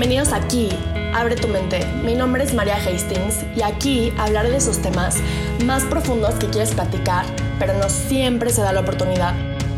Bienvenidos 0.00 0.32
aquí, 0.32 0.70
Abre 1.12 1.36
tu 1.36 1.46
mente. 1.46 1.84
Mi 2.02 2.14
nombre 2.14 2.42
es 2.42 2.54
María 2.54 2.76
Hastings 2.76 3.44
y 3.54 3.60
aquí 3.60 4.14
hablaré 4.16 4.48
de 4.48 4.56
esos 4.56 4.80
temas 4.80 5.18
más 5.66 5.82
profundos 5.84 6.36
que 6.36 6.46
quieres 6.46 6.72
platicar, 6.72 7.26
pero 7.58 7.74
no 7.74 7.90
siempre 7.90 8.48
se 8.48 8.62
da 8.62 8.72
la 8.72 8.80
oportunidad. 8.80 9.34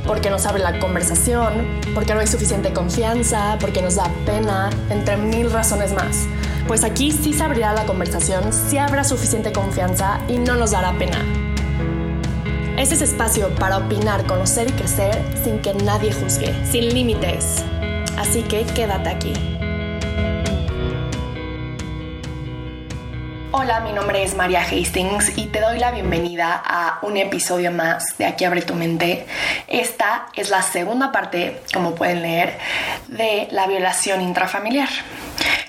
Porque 0.06 0.30
nos 0.30 0.46
abre 0.46 0.62
la 0.62 0.78
conversación, 0.78 1.66
porque 1.92 2.14
no 2.14 2.20
hay 2.20 2.28
suficiente 2.28 2.72
confianza, 2.72 3.56
porque 3.60 3.82
nos 3.82 3.96
da 3.96 4.12
pena, 4.24 4.70
entre 4.90 5.16
mil 5.16 5.50
razones 5.50 5.92
más. 5.92 6.28
Pues 6.68 6.84
aquí 6.84 7.10
sí 7.10 7.32
se 7.32 7.42
abrirá 7.42 7.72
la 7.72 7.84
conversación, 7.84 8.52
sí 8.52 8.78
habrá 8.78 9.02
suficiente 9.02 9.50
confianza 9.50 10.20
y 10.28 10.38
no 10.38 10.54
nos 10.54 10.70
dará 10.70 10.96
pena. 11.00 11.18
Este 12.78 12.94
es 12.94 13.02
espacio 13.02 13.52
para 13.56 13.78
opinar, 13.78 14.24
conocer 14.26 14.70
y 14.70 14.72
crecer 14.74 15.20
sin 15.42 15.58
que 15.58 15.74
nadie 15.74 16.12
juzgue, 16.12 16.54
sin 16.70 16.94
límites. 16.94 17.64
Así 18.16 18.42
que 18.44 18.62
quédate 18.66 19.08
aquí. 19.08 19.51
Hola, 23.54 23.80
mi 23.80 23.92
nombre 23.92 24.22
es 24.22 24.34
María 24.34 24.62
Hastings 24.62 25.36
y 25.36 25.48
te 25.48 25.60
doy 25.60 25.78
la 25.78 25.90
bienvenida 25.90 26.62
a 26.64 27.00
un 27.02 27.18
episodio 27.18 27.70
más 27.70 28.16
de 28.16 28.24
Aquí 28.24 28.46
abre 28.46 28.62
tu 28.62 28.74
mente. 28.74 29.26
Esta 29.68 30.28
es 30.34 30.48
la 30.48 30.62
segunda 30.62 31.12
parte, 31.12 31.60
como 31.74 31.94
pueden 31.94 32.22
leer, 32.22 32.58
de 33.08 33.48
la 33.50 33.66
violación 33.66 34.22
intrafamiliar. 34.22 34.88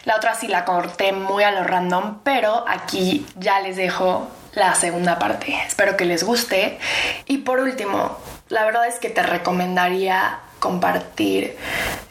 La 0.05 0.15
otra 0.15 0.33
sí 0.33 0.47
la 0.47 0.63
corté 0.63 1.11
muy 1.11 1.43
a 1.43 1.51
lo 1.51 1.65
random, 1.65 2.19
pero 2.23 2.63
aquí 2.69 3.25
ya 3.35 3.59
les 3.59 3.75
dejo 3.75 4.29
la 4.53 4.75
segunda 4.75 5.19
parte. 5.19 5.53
Espero 5.67 5.97
que 5.97 6.05
les 6.05 6.23
guste. 6.23 6.79
Y 7.25 7.39
por 7.39 7.59
último, 7.59 8.17
la 8.47 8.63
verdad 8.63 8.87
es 8.87 8.97
que 8.97 9.09
te 9.09 9.23
recomendaría 9.23 10.39
compartir 10.59 11.57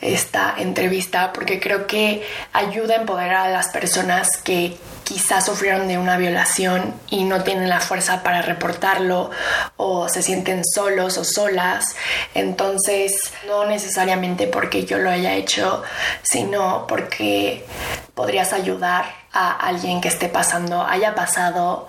esta 0.02 0.54
entrevista 0.58 1.32
porque 1.32 1.58
creo 1.58 1.86
que 1.86 2.22
ayuda 2.52 2.96
a 2.96 2.98
empoderar 2.98 3.46
a 3.46 3.50
las 3.50 3.70
personas 3.70 4.36
que 4.36 4.76
quizás 5.04 5.46
sufrieron 5.46 5.88
de 5.88 5.98
una 5.98 6.16
violación 6.16 6.94
y 7.08 7.24
no 7.24 7.42
tienen 7.42 7.68
la 7.68 7.80
fuerza 7.80 8.22
para 8.22 8.42
reportarlo 8.42 9.30
o 9.76 10.08
se 10.08 10.22
sienten 10.22 10.62
solos 10.64 11.18
o 11.18 11.24
solas. 11.24 11.96
Entonces, 12.34 13.32
no 13.46 13.66
necesariamente 13.66 14.46
porque 14.46 14.84
yo 14.84 14.98
lo 14.98 15.10
haya 15.10 15.34
hecho, 15.34 15.82
sino 16.22 16.86
porque 16.86 17.66
podrías 18.14 18.52
ayudar 18.52 19.04
a 19.32 19.52
alguien 19.52 20.00
que 20.00 20.08
esté 20.08 20.28
pasando, 20.28 20.82
haya 20.82 21.14
pasado 21.14 21.88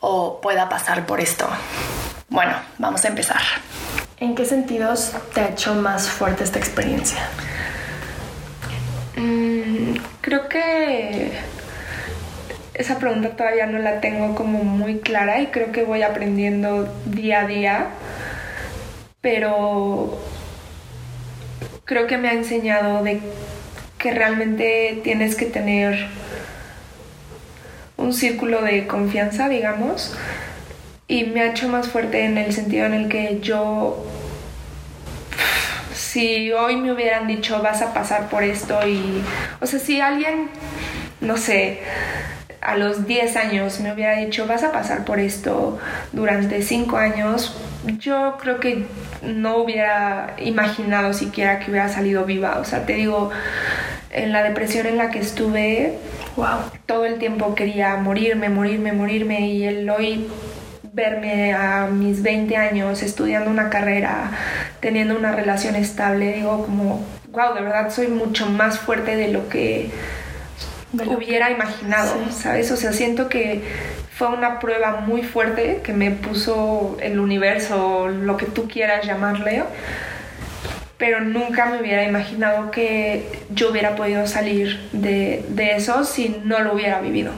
o 0.00 0.40
pueda 0.40 0.68
pasar 0.68 1.06
por 1.06 1.20
esto. 1.20 1.48
Bueno, 2.28 2.54
vamos 2.78 3.04
a 3.04 3.08
empezar. 3.08 3.40
¿En 4.18 4.34
qué 4.34 4.44
sentidos 4.44 5.12
te 5.32 5.40
ha 5.40 5.48
hecho 5.48 5.74
más 5.74 6.08
fuerte 6.08 6.44
esta 6.44 6.58
experiencia? 6.58 7.28
Mm, 9.16 9.96
creo 10.20 10.48
que 10.48 11.32
esa 12.80 12.98
pregunta 12.98 13.36
todavía 13.36 13.66
no 13.66 13.78
la 13.78 14.00
tengo 14.00 14.34
como 14.34 14.64
muy 14.64 15.00
clara 15.00 15.40
y 15.40 15.48
creo 15.48 15.70
que 15.70 15.82
voy 15.82 16.02
aprendiendo 16.02 16.90
día 17.04 17.40
a 17.40 17.46
día, 17.46 17.86
pero 19.20 20.18
creo 21.84 22.06
que 22.06 22.16
me 22.16 22.28
ha 22.28 22.32
enseñado 22.32 23.04
de 23.04 23.20
que 23.98 24.12
realmente 24.12 24.98
tienes 25.04 25.36
que 25.36 25.44
tener 25.44 26.06
un 27.98 28.14
círculo 28.14 28.62
de 28.62 28.86
confianza, 28.86 29.50
digamos, 29.50 30.16
y 31.06 31.24
me 31.24 31.42
ha 31.42 31.50
hecho 31.50 31.68
más 31.68 31.88
fuerte 31.88 32.24
en 32.24 32.38
el 32.38 32.54
sentido 32.54 32.86
en 32.86 32.94
el 32.94 33.08
que 33.08 33.40
yo 33.42 34.06
si 35.92 36.50
hoy 36.52 36.76
me 36.76 36.92
hubieran 36.92 37.26
dicho 37.26 37.60
vas 37.60 37.82
a 37.82 37.92
pasar 37.92 38.30
por 38.30 38.42
esto 38.42 38.74
y 38.88 39.22
o 39.60 39.66
sea 39.66 39.78
si 39.78 40.00
alguien 40.00 40.48
no 41.20 41.36
sé 41.36 41.80
a 42.60 42.76
los 42.76 43.06
10 43.06 43.36
años 43.36 43.80
me 43.80 43.92
hubiera 43.92 44.16
dicho 44.16 44.46
vas 44.46 44.64
a 44.64 44.72
pasar 44.72 45.04
por 45.04 45.18
esto 45.18 45.78
durante 46.12 46.62
5 46.62 46.96
años 46.96 47.56
yo 47.98 48.36
creo 48.40 48.60
que 48.60 48.86
no 49.22 49.58
hubiera 49.58 50.34
imaginado 50.38 51.12
siquiera 51.12 51.58
que 51.58 51.70
hubiera 51.70 51.88
salido 51.88 52.24
viva 52.24 52.58
o 52.58 52.64
sea 52.64 52.84
te 52.84 52.94
digo 52.94 53.30
en 54.10 54.32
la 54.32 54.42
depresión 54.42 54.86
en 54.86 54.98
la 54.98 55.10
que 55.10 55.20
estuve 55.20 55.98
wow. 56.36 56.58
todo 56.86 57.06
el 57.06 57.18
tiempo 57.18 57.54
quería 57.54 57.96
morirme 57.96 58.48
morirme 58.48 58.92
morirme 58.92 59.48
y 59.48 59.64
el 59.64 59.88
hoy 59.88 60.28
verme 60.92 61.52
a 61.54 61.86
mis 61.86 62.22
20 62.22 62.56
años 62.56 63.02
estudiando 63.02 63.50
una 63.50 63.70
carrera, 63.70 64.30
teniendo 64.80 65.16
una 65.16 65.32
relación 65.32 65.76
estable, 65.76 66.32
digo 66.34 66.64
como, 66.64 67.04
wow, 67.30 67.54
de 67.54 67.62
verdad 67.62 67.90
soy 67.90 68.08
mucho 68.08 68.46
más 68.46 68.78
fuerte 68.78 69.16
de 69.16 69.28
lo 69.28 69.48
que 69.48 69.90
hubiera 70.92 71.50
imaginado, 71.50 72.14
¿sabes? 72.30 72.70
O 72.70 72.76
sea, 72.76 72.92
siento 72.92 73.28
que 73.28 73.62
fue 74.12 74.28
una 74.28 74.58
prueba 74.58 75.00
muy 75.00 75.22
fuerte 75.22 75.80
que 75.82 75.92
me 75.92 76.10
puso 76.10 76.96
el 77.00 77.18
universo, 77.18 78.08
lo 78.08 78.36
que 78.36 78.46
tú 78.46 78.68
quieras 78.68 79.06
llamarle, 79.06 79.64
pero 80.98 81.20
nunca 81.20 81.66
me 81.66 81.80
hubiera 81.80 82.04
imaginado 82.04 82.70
que 82.70 83.40
yo 83.50 83.70
hubiera 83.70 83.96
podido 83.96 84.26
salir 84.26 84.78
de, 84.92 85.44
de 85.48 85.76
eso 85.76 86.04
si 86.04 86.40
no 86.44 86.58
lo 86.60 86.74
hubiera 86.74 87.00
vivido. 87.00 87.32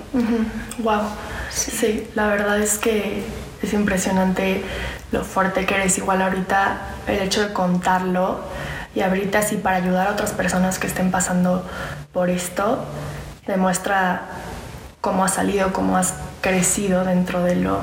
Wow. 0.79 1.03
sí, 1.51 2.09
la 2.17 2.27
verdad 2.27 2.61
es 2.61 2.79
que 2.79 3.23
es 3.63 3.73
impresionante 3.73 4.63
lo 5.13 5.25
fuerte 5.25 5.65
que 5.65 5.75
eres. 5.75 5.97
Igual 5.99 6.23
ahorita 6.23 6.81
el 7.07 7.21
hecho 7.21 7.47
de 7.47 7.53
contarlo 7.53 8.41
y 8.95 9.01
ahorita 9.01 9.39
así 9.39 9.57
para 9.57 9.77
ayudar 9.77 10.09
a 10.09 10.11
otras 10.11 10.33
personas 10.33 10.79
que 10.79 10.87
estén 10.87 11.11
pasando 11.11 11.65
por 12.13 12.29
esto, 12.31 12.85
demuestra 13.47 14.23
cómo 15.01 15.25
has 15.25 15.35
salido, 15.35 15.73
cómo 15.73 15.97
has 15.97 16.15
crecido 16.41 17.05
dentro 17.05 17.43
de 17.43 17.57
lo, 17.57 17.81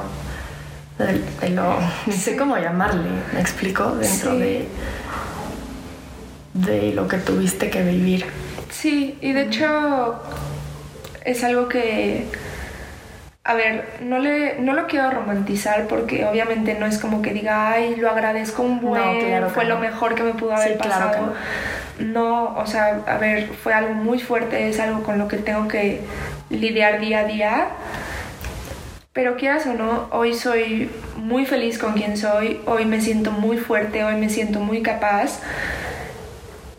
de, 0.97 1.49
lo, 1.49 1.79
no 2.05 2.13
sé 2.13 2.35
cómo 2.35 2.57
llamarle, 2.57 3.09
me 3.33 3.41
explico, 3.41 3.91
dentro 3.95 4.35
de, 4.37 4.67
de 6.53 6.93
lo 6.93 7.07
que 7.07 7.17
tuviste 7.17 7.69
que 7.69 7.83
vivir. 7.83 8.25
Sí, 8.69 9.17
y 9.21 9.33
de 9.33 9.43
hecho 9.43 10.21
es 11.25 11.43
algo 11.43 11.67
que 11.67 12.27
a 13.49 13.55
ver, 13.55 13.97
no, 14.01 14.19
le, 14.19 14.59
no 14.59 14.73
lo 14.73 14.85
quiero 14.85 15.09
romantizar 15.09 15.87
porque 15.87 16.23
obviamente 16.25 16.75
no 16.75 16.85
es 16.85 16.99
como 16.99 17.23
que 17.23 17.33
diga, 17.33 17.71
ay, 17.71 17.95
lo 17.95 18.09
agradezco 18.09 18.61
un 18.61 18.79
buen, 18.79 19.49
fue 19.49 19.65
lo 19.65 19.79
mejor 19.79 20.13
que 20.13 20.21
me 20.21 20.33
pudo 20.33 20.53
haber 20.53 20.77
pasado. 20.77 21.27
no, 21.27 21.33
o 22.55 22.65
sea, 22.65 23.01
a 23.07 23.17
ver, 23.17 23.47
fue 23.47 23.73
algo 23.73 23.93
muy 23.93 24.19
fuerte, 24.19 24.69
es 24.69 24.79
algo 24.79 25.03
con 25.03 25.17
lo 25.17 25.27
que 25.27 25.37
tengo 25.37 25.67
que 25.67 26.01
lidiar 26.49 26.99
día 26.99 27.19
a 27.19 27.23
día. 27.25 27.67
Pero 29.13 29.37
quieras 29.37 29.65
o 29.65 29.73
no, 29.73 30.07
hoy 30.11 30.33
soy 30.33 30.89
muy 31.17 31.45
feliz 31.45 31.77
con 31.77 31.93
quien 31.93 32.15
soy, 32.15 32.61
hoy 32.65 32.85
me 32.85 33.01
siento 33.01 33.31
muy 33.31 33.57
fuerte, 33.57 34.03
hoy 34.03 34.15
me 34.15 34.29
siento 34.29 34.59
muy 34.59 34.81
capaz. 34.81 35.39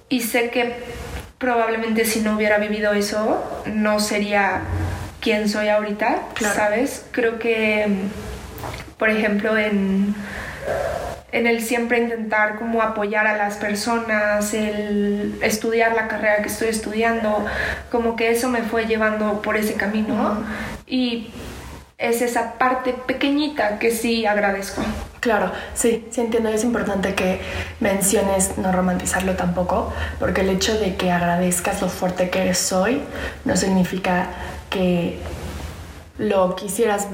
Y 0.09 0.23
sé 0.23 0.51
que 0.51 0.75
probablemente 1.39 2.05
si 2.05 2.21
no 2.21 2.37
hubiera 2.37 2.59
vivido 2.59 2.93
eso, 2.93 3.43
no 3.67 4.01
sería 4.01 4.63
quién 5.21 5.49
soy 5.49 5.69
ahorita, 5.69 6.23
¿sabes? 6.55 7.05
Creo 7.11 7.39
que, 7.39 7.87
por 8.99 9.11
ejemplo, 9.11 9.57
en, 9.57 10.15
en 11.33 11.47
el 11.47 11.63
siempre 11.63 11.99
intentar 11.99 12.57
como 12.59 12.83
apoyar 12.83 13.27
a 13.27 13.37
las 13.37 13.57
personas, 13.57 14.53
el 14.55 15.39
estudiar 15.43 15.95
la 15.95 16.09
carrera 16.09 16.43
que 16.43 16.49
estoy 16.49 16.69
estudiando, 16.69 17.45
como 17.91 18.17
que 18.17 18.31
eso 18.31 18.49
me 18.49 18.63
fue 18.63 18.87
llevando 18.87 19.43
por 19.43 19.57
ese 19.57 19.75
camino 19.75 20.45
y 20.87 21.31
es 21.99 22.23
esa 22.23 22.55
parte 22.55 22.95
pequeñita 23.07 23.79
que 23.79 23.91
sí 23.91 24.25
agradezco. 24.25 24.83
Claro, 25.21 25.53
sí, 25.75 26.07
sí 26.11 26.23
entiendo. 26.23 26.49
Es 26.49 26.65
importante 26.65 27.15
que 27.15 27.41
menciones 27.79 28.57
no 28.57 28.73
romantizarlo 28.73 29.35
tampoco, 29.35 29.93
porque 30.19 30.41
el 30.41 30.49
hecho 30.49 30.79
de 30.81 30.97
que 30.97 31.13
agradezcas 31.13 31.83
lo 31.83 31.89
fuerte 31.89 32.31
que 32.31 32.41
eres 32.41 32.73
hoy 32.73 33.03
no 33.45 33.55
significa 33.55 34.29
que 34.71 35.19
lo 36.21 36.55
quisieras 36.55 37.09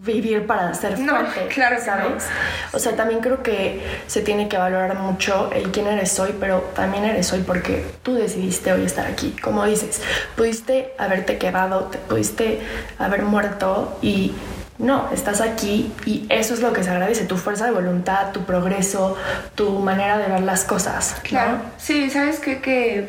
vivir 0.00 0.46
para 0.46 0.72
ser 0.74 0.96
fuerte, 0.96 1.46
claro 1.48 1.76
¿sabes? 1.82 2.24
O 2.72 2.78
sea, 2.78 2.96
también 2.96 3.20
creo 3.20 3.42
que 3.42 3.82
se 4.06 4.22
tiene 4.22 4.48
que 4.48 4.56
valorar 4.56 4.94
mucho 4.96 5.50
el 5.52 5.70
quién 5.70 5.86
eres 5.86 6.18
hoy, 6.18 6.34
pero 6.40 6.60
también 6.74 7.04
eres 7.04 7.32
hoy 7.32 7.42
porque 7.46 7.84
tú 8.02 8.14
decidiste 8.14 8.72
hoy 8.72 8.84
estar 8.84 9.06
aquí. 9.06 9.36
Como 9.42 9.64
dices, 9.66 10.00
pudiste 10.36 10.94
haberte 10.98 11.36
quedado, 11.36 11.84
te 11.84 11.98
pudiste 11.98 12.60
haber 12.98 13.22
muerto 13.22 13.98
y 14.00 14.32
no, 14.78 15.10
estás 15.12 15.42
aquí 15.42 15.92
y 16.06 16.24
eso 16.30 16.54
es 16.54 16.60
lo 16.60 16.72
que 16.72 16.82
se 16.82 16.90
agradece, 16.90 17.26
tu 17.26 17.36
fuerza 17.36 17.66
de 17.66 17.72
voluntad, 17.72 18.32
tu 18.32 18.44
progreso, 18.44 19.18
tu 19.54 19.78
manera 19.80 20.16
de 20.16 20.28
ver 20.28 20.40
las 20.40 20.64
cosas. 20.64 21.16
Claro, 21.22 21.58
sí, 21.76 22.08
sabes 22.08 22.40
qué? 22.40 22.60
que 22.62 23.06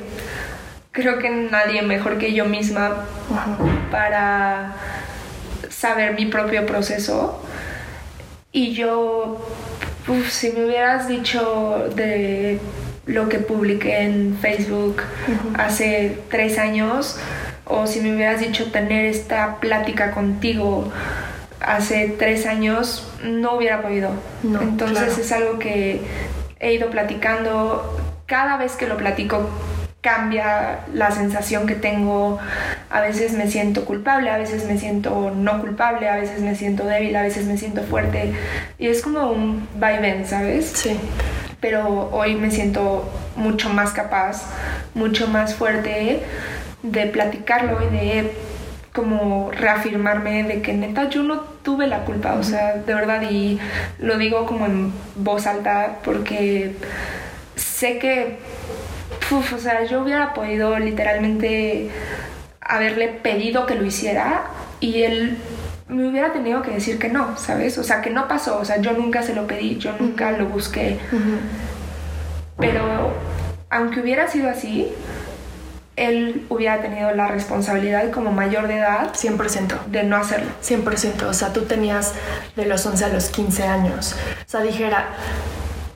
creo 0.92 1.20
que 1.20 1.30
nadie 1.30 1.82
mejor 1.82 2.18
que 2.18 2.34
yo 2.34 2.46
misma 2.46 3.06
para 3.90 4.74
saber 5.81 6.13
mi 6.13 6.28
propio 6.28 6.68
proceso. 6.68 7.42
Y 8.51 8.74
yo, 8.74 9.44
si 10.30 10.51
me 10.51 10.66
hubieras 10.66 11.07
dicho 11.07 11.89
de 11.95 12.60
lo 13.07 13.28
que 13.30 13.39
publiqué 13.39 14.04
en 14.04 14.38
Facebook 14.39 15.01
hace 15.57 16.19
tres 16.30 16.60
años 16.60 17.18
o 17.66 17.88
si 17.88 18.00
me 18.00 18.13
hubieras 18.13 18.42
dicho 18.42 18.72
tener 18.72 19.06
esta 19.06 19.60
plática 19.60 20.12
contigo 20.12 20.92
hace 21.60 22.13
tres 22.19 22.45
años, 22.45 23.07
no 23.24 23.56
hubiera 23.56 23.81
podido. 23.81 24.12
Entonces 24.44 25.18
es 25.18 25.31
algo 25.31 25.57
que 25.57 26.01
he 26.60 26.74
ido 26.74 26.92
platicando. 26.92 27.98
Cada 28.27 28.57
vez 28.57 28.74
que 28.74 28.86
lo 28.86 28.98
platico 28.98 29.50
cambia 30.01 30.81
la 30.94 31.10
sensación 31.10 31.66
que 31.66 31.75
tengo. 31.75 32.39
A 32.92 33.02
veces 33.02 33.34
me 33.34 33.48
siento 33.48 33.86
culpable, 33.86 34.30
a 34.30 34.38
veces 34.38 34.66
me 34.66 34.78
siento 34.78 35.32
no 35.36 35.62
culpable, 35.62 36.10
a 36.10 36.18
veces 36.18 36.42
me 36.42 36.56
siento 36.56 36.86
débil, 36.86 37.16
a 37.16 37.22
veces 37.22 37.46
me 37.46 37.58
siento 37.58 37.84
fuerte. 37.84 38.34
Y 38.78 38.88
es 38.88 39.02
como 39.02 39.32
un 39.32 39.68
vaivén, 39.76 40.26
¿sabes? 40.26 40.66
Sí. 40.66 41.00
Pero 41.60 42.10
hoy 42.12 42.36
me 42.36 42.52
siento 42.52 43.10
mucho 43.36 43.70
más 43.70 43.92
capaz, 43.92 44.44
mucho 44.94 45.28
más 45.28 45.56
fuerte 45.56 46.22
de 46.84 47.06
platicarlo 47.08 47.80
y 47.88 47.96
de 47.96 48.32
como 48.94 49.52
reafirmarme 49.52 50.44
de 50.44 50.62
que 50.62 50.74
neta 50.74 51.10
yo 51.10 51.24
no 51.24 51.42
tuve 51.64 51.88
la 51.88 52.04
culpa, 52.04 52.34
o 52.34 52.44
sea, 52.44 52.76
de 52.76 52.94
verdad, 52.94 53.22
y 53.30 53.60
lo 54.00 54.18
digo 54.18 54.46
como 54.46 54.66
en 54.66 54.92
voz 55.16 55.48
alta 55.48 56.00
porque 56.04 56.76
sé 57.56 58.00
que, 58.00 58.40
o 59.32 59.58
sea, 59.58 59.86
yo 59.86 60.02
hubiera 60.02 60.34
podido 60.34 60.78
literalmente 60.78 61.90
haberle 62.72 63.10
pedido 63.10 63.66
que 63.66 63.76
lo 63.76 63.86
hiciera 63.86 64.46
y 64.80 65.04
él 65.04 65.38
me 65.90 66.08
hubiera 66.08 66.32
tenido 66.32 66.62
que 66.62 66.72
decir 66.72 66.98
que 66.98 67.10
no, 67.10 67.38
¿sabes? 67.38 67.78
O 67.78 67.84
sea, 67.84 68.02
que 68.02 68.10
no 68.10 68.30
pasó, 68.30 68.58
o 68.60 68.66
sea, 68.66 68.80
yo 68.80 68.94
nunca 68.94 69.24
se 69.24 69.36
lo 69.36 69.46
pedí, 69.46 69.78
yo 69.78 69.92
nunca 70.00 70.32
lo 70.32 70.46
busqué. 70.46 70.98
Pero 72.58 73.14
aunque 73.70 74.00
hubiera 74.00 74.30
sido 74.30 74.50
así, 74.50 74.88
él 75.98 76.46
hubiera 76.48 76.82
tenido 76.82 77.12
la 77.12 77.28
responsabilidad 77.28 78.10
como 78.12 78.32
mayor 78.32 78.70
de 78.70 78.78
edad 78.78 79.12
100% 79.14 79.88
de 79.88 80.04
no 80.04 80.16
hacerlo. 80.16 80.50
100%, 80.64 81.24
o 81.24 81.34
sea, 81.34 81.52
tú 81.52 81.64
tenías 81.64 82.14
de 82.56 82.66
los 82.68 82.86
11 82.86 83.04
a 83.04 83.10
los 83.10 83.28
15 83.28 83.64
años. 83.64 84.16
O 84.48 84.50
sea, 84.50 84.62
dijera, 84.62 85.10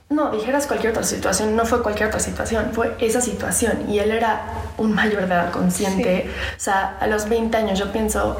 no, 0.09 0.31
dijeras 0.31 0.67
cualquier 0.67 0.91
otra 0.91 1.03
situación, 1.03 1.55
no 1.55 1.65
fue 1.65 1.81
cualquier 1.81 2.09
otra 2.09 2.19
situación, 2.19 2.71
fue 2.73 2.95
esa 2.99 3.21
situación. 3.21 3.89
Y 3.89 3.99
él 3.99 4.11
era 4.11 4.43
un 4.77 4.93
mayor 4.93 5.27
de 5.27 5.33
edad 5.33 5.51
consciente. 5.51 6.29
O 6.55 6.59
sea, 6.59 6.97
a 6.99 7.07
los 7.07 7.27
20 7.27 7.57
años 7.57 7.79
yo 7.79 7.91
pienso, 7.91 8.39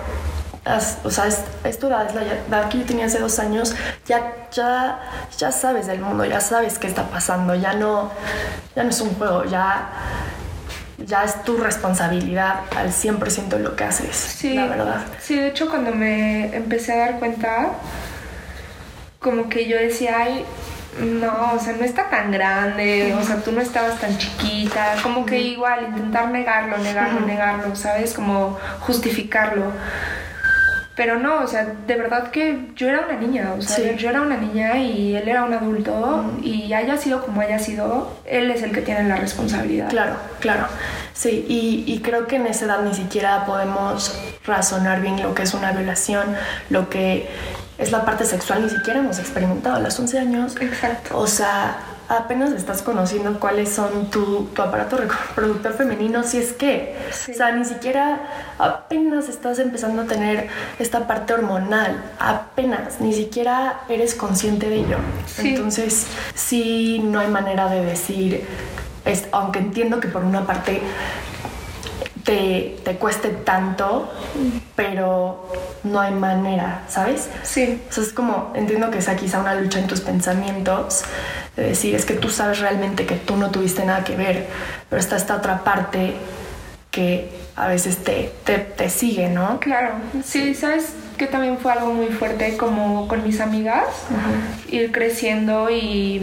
o 1.04 1.10
sea, 1.10 1.26
es, 1.26 1.44
es, 1.64 1.80
tu 1.80 1.88
edad, 1.88 2.08
es 2.08 2.16
la 2.16 2.22
edad 2.24 2.70
que 2.70 2.80
yo 2.80 2.86
tenía 2.86 3.08
hace 3.08 3.20
dos 3.20 3.40
años, 3.40 3.76
ya, 4.06 4.48
ya, 4.52 5.00
ya 5.38 5.52
sabes 5.52 5.88
del 5.88 6.02
mundo, 6.02 6.26
ya 6.26 6.40
sabes 6.40 6.78
qué 6.78 6.88
está 6.88 7.10
pasando, 7.10 7.56
ya 7.56 7.74
no, 7.74 8.12
ya 8.76 8.84
no 8.84 8.90
es 8.90 9.02
un 9.02 9.16
juego, 9.16 9.46
ya 9.46 9.90
ya 10.98 11.24
es 11.24 11.44
tu 11.44 11.58
responsabilidad 11.58 12.62
al 12.76 12.90
100% 12.90 13.60
lo 13.60 13.76
que 13.76 13.84
haces, 13.84 14.16
sí, 14.16 14.54
la 14.54 14.68
verdad. 14.68 15.06
Sí, 15.20 15.36
de 15.36 15.50
hecho 15.50 15.70
cuando 15.70 15.92
me 15.92 16.56
empecé 16.56 16.94
a 16.94 16.98
dar 16.98 17.20
cuenta, 17.20 17.72
como 19.20 19.50
que 19.50 19.68
yo 19.68 19.78
decía, 19.78 20.16
ay, 20.20 20.46
no, 21.00 21.54
o 21.54 21.60
sea, 21.60 21.74
no 21.74 21.84
está 21.84 22.10
tan 22.10 22.32
grande, 22.32 23.14
o 23.20 23.24
sea, 23.24 23.38
tú 23.38 23.52
no 23.52 23.62
estabas 23.62 24.00
tan 24.00 24.18
chiquita, 24.18 24.96
como 25.04 25.26
que 25.26 25.40
igual 25.40 25.88
intentar 25.90 26.30
negarlo, 26.30 26.78
negarlo, 26.78 27.22
negarlo, 27.22 27.76
¿sabes? 27.76 28.14
Como 28.14 28.58
justificarlo. 28.80 29.72
Pero 30.96 31.20
no, 31.20 31.42
o 31.42 31.48
sea, 31.48 31.66
de 31.86 31.96
verdad 31.98 32.32
que 32.32 32.70
yo 32.76 32.88
era 32.88 33.02
una 33.02 33.18
niña, 33.18 33.54
o 33.58 33.62
sea, 33.62 33.94
yo 33.98 34.10
era 34.10 34.22
una 34.22 34.38
niña 34.38 34.78
y 34.78 35.14
él 35.14 35.28
era 35.28 35.44
un 35.44 35.54
adulto 35.54 36.24
y 36.42 36.72
haya 36.72 36.96
sido 36.96 37.22
como 37.22 37.42
haya 37.42 37.60
sido, 37.60 38.16
él 38.24 38.50
es 38.50 38.64
el 38.64 38.72
que 38.72 38.80
tiene 38.82 39.04
la 39.04 39.18
responsabilidad. 39.18 39.90
Claro, 39.90 40.16
claro. 40.40 40.68
Sí, 41.14 41.46
y, 41.50 41.84
y 41.86 42.00
creo 42.00 42.28
que 42.28 42.38
en 42.38 42.48
esa 42.48 42.66
edad 42.66 42.82
ni 42.82 42.94
siquiera 42.94 43.46
podemos 43.46 44.18
razonar 44.46 45.02
bien 45.02 45.22
lo 45.22 45.36
que 45.36 45.44
es 45.44 45.54
una 45.54 45.74
violación, 45.74 46.34
lo 46.70 46.90
que 46.90 47.28
es 47.78 47.92
la 47.92 48.06
parte 48.06 48.26
sexual, 48.26 48.64
ni 48.64 48.70
siquiera 48.70 49.00
hemos 49.00 49.20
experimentado 49.20 49.76
a 49.76 49.80
los 49.80 50.00
11 50.00 50.20
años. 50.20 50.56
Exacto. 50.60 51.18
O 51.18 51.28
sea, 51.28 51.78
apenas 52.08 52.52
estás 52.52 52.82
conociendo 52.82 53.40
cuáles 53.40 53.70
son 53.70 54.10
tu, 54.10 54.46
tu 54.54 54.62
aparato 54.62 54.98
reproductor 54.98 55.74
femenino, 55.74 56.24
si 56.24 56.38
es 56.38 56.54
que, 56.54 56.96
o 57.10 57.34
sea, 57.34 57.52
ni 57.52 57.66
siquiera 57.66 58.20
apenas 58.60 59.28
estás 59.28 59.60
empezando 59.60 60.04
a 60.04 60.06
tener 60.06 60.48
esta 60.80 61.08
parte 61.08 61.34
hormonal, 61.34 62.02
apenas, 62.20 63.02
ni 63.02 63.14
siquiera 63.14 63.82
eres 63.90 64.16
consciente 64.16 64.70
de 64.70 64.76
ello. 64.78 64.98
Entonces, 65.40 66.06
sí, 66.34 67.00
no 67.04 67.20
hay 67.20 67.28
manera 67.28 67.68
de 67.70 67.84
decir, 67.84 68.46
es, 69.04 69.26
aunque 69.32 69.60
entiendo 69.60 70.00
que 70.00 70.08
por 70.08 70.24
una 70.24 70.46
parte 70.46 70.82
te, 72.26 72.76
te, 72.84 72.96
cueste 72.96 73.30
tanto, 73.30 74.12
pero 74.76 75.48
no 75.84 76.02
hay 76.02 76.12
manera, 76.12 76.82
¿sabes? 76.90 77.30
Sí. 77.44 77.82
O 77.88 77.94
sea, 77.94 78.04
es 78.04 78.12
como, 78.12 78.52
entiendo 78.56 78.90
que 78.90 79.02
sea 79.02 79.16
quizá 79.16 79.40
una 79.40 79.54
lucha 79.56 79.80
en 79.80 79.88
tus 79.88 80.02
pensamientos, 80.02 81.04
de 81.56 81.68
decir, 81.68 81.96
es 81.96 82.04
que 82.04 82.16
tú 82.16 82.30
sabes 82.30 82.60
realmente 82.60 83.06
que 83.06 83.16
tú 83.16 83.38
no 83.38 83.52
tuviste 83.52 83.86
nada 83.86 84.04
que 84.04 84.16
ver, 84.16 84.48
pero 84.90 85.00
está 85.00 85.16
esta 85.16 85.36
otra 85.36 85.64
parte 85.64 86.16
que 86.90 87.30
a 87.56 87.68
veces 87.68 88.04
te, 88.04 88.32
te, 88.44 88.90
sigue, 88.90 89.30
¿no? 89.30 89.60
Claro, 89.60 89.94
sí, 90.24 90.56
sabes 90.56 90.94
que 91.18 91.28
también 91.28 91.58
fue 91.60 91.72
algo 91.72 91.94
muy 91.94 92.08
fuerte 92.08 92.58
como 92.58 93.08
con 93.08 93.24
mis 93.24 93.40
amigas, 93.40 93.86
ir 94.70 94.92
creciendo 94.92 95.70
y, 95.70 96.22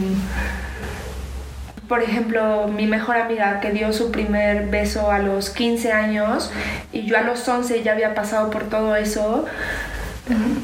por 1.92 2.02
ejemplo, 2.02 2.68
mi 2.68 2.86
mejor 2.86 3.18
amiga 3.18 3.60
que 3.60 3.70
dio 3.70 3.92
su 3.92 4.10
primer 4.10 4.68
beso 4.68 5.10
a 5.10 5.18
los 5.18 5.50
15 5.50 5.92
años 5.92 6.50
y 6.90 7.02
yo 7.02 7.18
a 7.18 7.20
los 7.20 7.46
11 7.46 7.82
ya 7.82 7.92
había 7.92 8.14
pasado 8.14 8.48
por 8.48 8.62
todo 8.70 8.96
eso, 8.96 9.44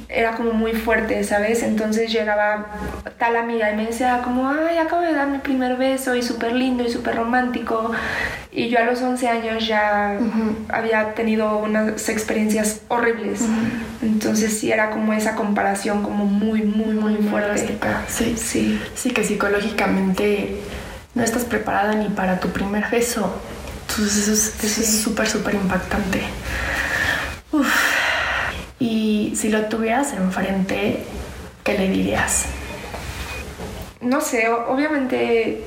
era 0.08 0.36
como 0.36 0.52
muy 0.52 0.72
fuerte, 0.72 1.22
¿sabes? 1.24 1.62
Entonces 1.62 2.10
llegaba 2.10 2.68
tal 3.18 3.36
amiga 3.36 3.70
y 3.70 3.76
me 3.76 3.84
decía 3.84 4.22
como, 4.24 4.48
ay, 4.48 4.78
acabo 4.78 5.02
de 5.02 5.12
dar 5.12 5.28
mi 5.28 5.36
primer 5.36 5.76
beso 5.76 6.14
y 6.14 6.22
súper 6.22 6.54
lindo 6.54 6.82
y 6.82 6.88
súper 6.88 7.16
romántico. 7.16 7.90
Y 8.50 8.70
yo 8.70 8.78
a 8.78 8.84
los 8.84 9.02
11 9.02 9.28
años 9.28 9.66
ya 9.66 10.18
había 10.70 11.12
tenido 11.12 11.58
unas 11.58 12.08
experiencias 12.08 12.80
horribles. 12.88 13.42
Entonces 14.00 14.58
sí 14.58 14.72
era 14.72 14.88
como 14.88 15.12
esa 15.12 15.34
comparación 15.34 16.02
como 16.02 16.24
muy, 16.24 16.62
muy, 16.62 16.94
muy, 16.94 17.16
fuerte. 17.16 17.78
Sí. 18.08 18.34
sí. 18.38 18.80
Sí, 18.94 19.10
que 19.10 19.24
psicológicamente 19.24 20.56
no 21.14 21.22
estás 21.22 21.44
preparada 21.44 21.94
ni 21.94 22.08
para 22.08 22.40
tu 22.40 22.48
primer 22.48 22.88
beso. 22.90 23.32
Entonces 23.88 24.28
eso 24.28 24.82
es 24.82 25.02
súper, 25.02 25.28
súper 25.28 25.54
impactante. 25.54 26.22
Uf. 27.52 27.66
Y 28.78 29.32
si 29.34 29.48
lo 29.48 29.64
tuvieras 29.66 30.12
enfrente, 30.12 31.04
¿qué 31.64 31.76
le 31.76 31.88
dirías? 31.88 32.44
No 34.00 34.20
sé, 34.20 34.48
obviamente 34.48 35.64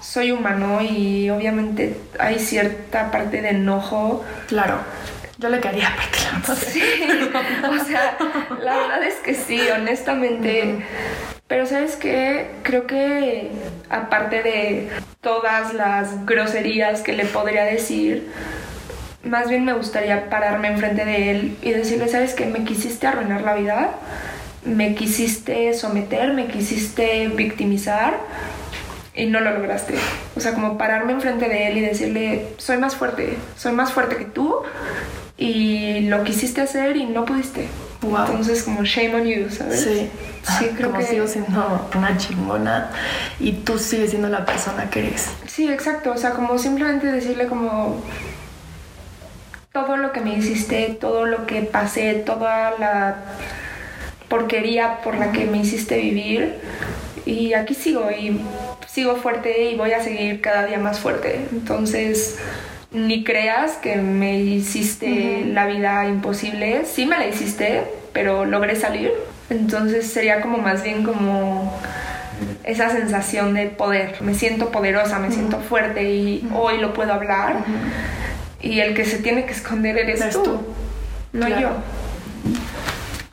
soy 0.00 0.32
humano 0.32 0.82
y 0.82 1.30
obviamente 1.30 1.96
hay 2.18 2.38
cierta 2.38 3.10
parte 3.10 3.40
de 3.40 3.50
enojo. 3.50 4.24
Claro. 4.48 4.78
Yo 5.42 5.48
le 5.48 5.58
quería 5.58 5.92
parte 5.96 6.18
la 6.48 6.54
Sí, 6.54 6.80
o 7.68 7.84
sea, 7.84 8.16
la 8.62 8.76
verdad 8.76 9.02
es 9.02 9.16
que 9.16 9.34
sí, 9.34 9.60
honestamente. 9.76 10.86
Pero 11.48 11.66
sabes 11.66 11.96
qué, 11.96 12.52
creo 12.62 12.86
que 12.86 13.50
aparte 13.90 14.44
de 14.44 14.88
todas 15.20 15.74
las 15.74 16.24
groserías 16.26 17.00
que 17.00 17.12
le 17.12 17.24
podría 17.24 17.64
decir, 17.64 18.30
más 19.24 19.48
bien 19.48 19.64
me 19.64 19.72
gustaría 19.72 20.30
pararme 20.30 20.68
enfrente 20.68 21.04
de 21.04 21.30
él 21.32 21.58
y 21.60 21.72
decirle, 21.72 22.06
¿sabes 22.06 22.34
qué? 22.34 22.46
Me 22.46 22.62
quisiste 22.62 23.08
arruinar 23.08 23.42
la 23.42 23.54
vida, 23.54 23.96
me 24.64 24.94
quisiste 24.94 25.74
someter, 25.74 26.34
me 26.34 26.46
quisiste 26.46 27.26
victimizar 27.26 28.14
y 29.12 29.26
no 29.26 29.40
lo 29.40 29.50
lograste. 29.50 29.94
O 30.36 30.40
sea, 30.40 30.54
como 30.54 30.78
pararme 30.78 31.14
enfrente 31.14 31.48
de 31.48 31.66
él 31.66 31.78
y 31.78 31.80
decirle, 31.80 32.46
soy 32.58 32.76
más 32.76 32.94
fuerte, 32.94 33.36
soy 33.56 33.72
más 33.72 33.92
fuerte 33.92 34.16
que 34.16 34.24
tú 34.26 34.62
y 35.42 36.00
lo 36.02 36.22
quisiste 36.22 36.60
hacer 36.60 36.96
y 36.96 37.04
no 37.06 37.24
pudiste. 37.24 37.66
Entonces, 38.02 38.62
como 38.62 38.84
shame 38.84 39.14
on 39.14 39.24
you, 39.24 39.50
¿sabes? 39.50 39.82
Sí. 39.82 40.08
Sí, 40.58 40.66
creo 40.76 40.90
como 40.90 41.00
que. 41.00 41.06
sigo 41.06 41.26
siendo 41.26 41.88
una 41.96 42.16
chingona 42.16 42.90
y 43.38 43.52
tú 43.52 43.78
sigues 43.78 44.10
siendo 44.10 44.28
la 44.28 44.44
persona 44.44 44.90
que 44.90 45.00
eres. 45.00 45.28
Sí, 45.46 45.68
exacto. 45.68 46.12
O 46.12 46.16
sea, 46.16 46.30
como 46.30 46.58
simplemente 46.58 47.06
decirle, 47.08 47.46
como 47.46 48.02
todo 49.72 49.96
lo 49.96 50.12
que 50.12 50.20
me 50.20 50.36
hiciste, 50.36 50.96
todo 51.00 51.26
lo 51.26 51.46
que 51.46 51.62
pasé, 51.62 52.14
toda 52.14 52.78
la 52.78 53.16
porquería 54.28 55.00
por 55.02 55.16
la 55.16 55.32
que 55.32 55.46
me 55.46 55.58
hiciste 55.58 55.98
vivir. 55.98 56.56
Y 57.24 57.54
aquí 57.54 57.74
sigo 57.74 58.10
y 58.10 58.40
sigo 58.88 59.16
fuerte 59.16 59.70
y 59.70 59.76
voy 59.76 59.92
a 59.92 60.02
seguir 60.02 60.40
cada 60.40 60.66
día 60.66 60.78
más 60.78 60.98
fuerte. 60.98 61.46
Entonces, 61.52 62.38
ni 62.92 63.24
creas 63.24 63.72
que 63.72 63.96
me 63.96 64.38
hiciste 64.38 65.44
la 65.46 65.66
vida 65.66 66.06
imposible. 66.06 66.84
Sí 66.84 67.06
me 67.06 67.18
la 67.18 67.26
hiciste, 67.26 67.84
pero 68.12 68.44
logré 68.44 68.76
salir. 68.76 69.12
Entonces 69.50 70.10
sería 70.10 70.40
como 70.40 70.58
más 70.58 70.82
bien 70.82 71.02
como 71.02 71.72
esa 72.64 72.90
sensación 72.90 73.54
de 73.54 73.66
poder. 73.66 74.20
Me 74.20 74.34
siento 74.34 74.70
poderosa, 74.70 75.18
me 75.18 75.30
siento 75.30 75.58
fuerte 75.58 76.12
y 76.12 76.48
hoy 76.54 76.78
lo 76.78 76.92
puedo 76.92 77.12
hablar. 77.12 77.64
Y 78.60 78.80
el 78.80 78.94
que 78.94 79.04
se 79.04 79.18
tiene 79.18 79.44
que 79.44 79.52
esconder 79.52 79.98
eres, 79.98 80.30
tú, 80.30 80.60
no 81.32 81.48
yo. 81.48 81.70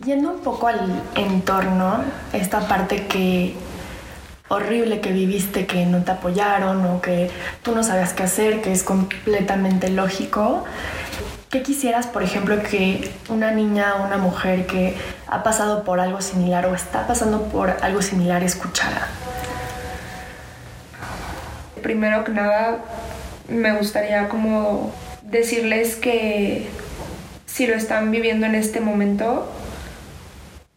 Yendo 0.06 0.32
un 0.32 0.40
poco 0.40 0.68
al 0.68 1.04
entorno, 1.16 2.04
esta 2.34 2.68
parte 2.68 3.06
que 3.08 3.56
horrible 4.50 5.00
que 5.00 5.12
viviste, 5.12 5.66
que 5.66 5.86
no 5.86 6.04
te 6.04 6.12
apoyaron 6.12 6.86
o 6.86 7.02
que 7.02 7.30
tú 7.64 7.74
no 7.74 7.84
sabías 7.84 8.14
qué 8.14 8.24
hacer, 8.24 8.62
que 8.62 8.72
es 8.72 8.84
completamente 8.84 9.90
lógico. 9.90 10.66
¿Qué 11.50 11.64
quisieras, 11.64 12.06
por 12.06 12.22
ejemplo, 12.22 12.62
que 12.62 13.12
una 13.30 13.52
niña 13.52 13.96
o 13.96 14.06
una 14.06 14.18
mujer 14.18 14.68
que 14.68 14.96
ha 15.28 15.42
pasado 15.42 15.84
por 15.84 16.00
algo 16.00 16.22
similar 16.22 16.66
o 16.68 16.76
está 16.76 17.08
pasando 17.08 17.44
por 17.46 17.78
algo 17.82 18.02
similar 18.02 18.44
escuchara? 18.44 19.08
Primero 21.82 22.24
que 22.24 22.32
nada, 22.34 22.80
me 23.48 23.72
gustaría 23.76 24.30
como 24.30 24.94
decirles 25.24 25.96
que 25.96 26.68
si 27.46 27.66
lo 27.66 27.76
están 27.76 28.12
viviendo 28.12 28.46
en 28.46 28.56
este 28.56 28.80
momento, 28.80 29.52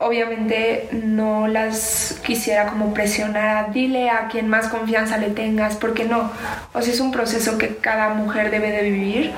obviamente 0.02 0.88
no 0.92 1.48
las 1.48 2.20
quisiera 2.24 2.66
como 2.66 2.92
presionar 2.92 3.72
dile 3.72 4.10
a 4.10 4.28
quien 4.28 4.48
más 4.48 4.68
confianza 4.68 5.16
le 5.18 5.30
tengas, 5.30 5.76
porque 5.76 6.04
no, 6.04 6.30
o 6.72 6.82
sea, 6.82 6.92
es 6.92 7.00
un 7.00 7.12
proceso 7.12 7.58
que 7.58 7.76
cada 7.76 8.10
mujer 8.10 8.50
debe 8.50 8.70
de 8.70 8.82
vivir, 8.82 9.32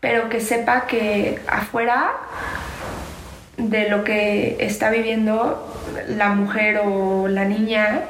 pero 0.00 0.28
que 0.28 0.40
sepa 0.40 0.86
que 0.86 1.40
afuera 1.48 2.12
de 3.56 3.88
lo 3.88 4.04
que 4.04 4.56
está 4.60 4.90
viviendo 4.90 5.68
la 6.08 6.30
mujer 6.30 6.80
o 6.84 7.28
la 7.28 7.44
niña, 7.44 8.02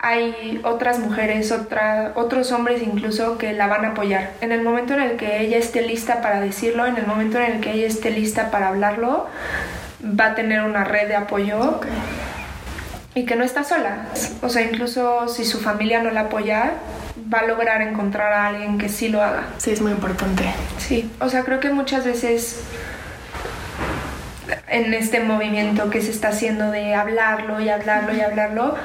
hay 0.00 0.60
otras 0.62 1.00
mujeres, 1.00 1.50
otra, 1.50 2.12
otros 2.14 2.52
hombres 2.52 2.82
incluso 2.82 3.36
que 3.36 3.52
la 3.52 3.66
van 3.66 3.84
a 3.84 3.88
apoyar. 3.88 4.30
En 4.40 4.52
el 4.52 4.62
momento 4.62 4.94
en 4.94 5.00
el 5.00 5.16
que 5.16 5.40
ella 5.40 5.58
esté 5.58 5.82
lista 5.82 6.22
para 6.22 6.40
decirlo, 6.40 6.86
en 6.86 6.96
el 6.96 7.06
momento 7.06 7.38
en 7.38 7.52
el 7.52 7.60
que 7.60 7.72
ella 7.72 7.86
esté 7.86 8.10
lista 8.10 8.50
para 8.50 8.68
hablarlo, 8.68 9.26
va 10.02 10.26
a 10.26 10.34
tener 10.34 10.62
una 10.62 10.84
red 10.84 11.08
de 11.08 11.16
apoyo 11.16 11.80
y 13.14 13.24
que 13.24 13.36
no 13.36 13.44
está 13.44 13.64
sola. 13.64 14.06
O 14.42 14.48
sea, 14.48 14.62
incluso 14.62 15.28
si 15.28 15.44
su 15.44 15.60
familia 15.60 16.02
no 16.02 16.10
la 16.10 16.22
apoya, 16.22 16.74
va 17.32 17.40
a 17.40 17.46
lograr 17.46 17.82
encontrar 17.82 18.32
a 18.32 18.46
alguien 18.46 18.78
que 18.78 18.88
sí 18.88 19.08
lo 19.08 19.22
haga. 19.22 19.48
Sí, 19.58 19.72
es 19.72 19.80
muy 19.80 19.92
importante. 19.92 20.44
Sí, 20.78 21.10
o 21.20 21.28
sea, 21.28 21.42
creo 21.44 21.60
que 21.60 21.70
muchas 21.70 22.04
veces 22.04 22.60
en 24.68 24.94
este 24.94 25.20
movimiento 25.20 25.90
que 25.90 26.00
se 26.00 26.10
está 26.10 26.28
haciendo 26.28 26.70
de 26.70 26.94
hablarlo 26.94 27.60
y 27.60 27.68
hablarlo 27.68 28.14
y 28.14 28.20
hablarlo, 28.20 28.76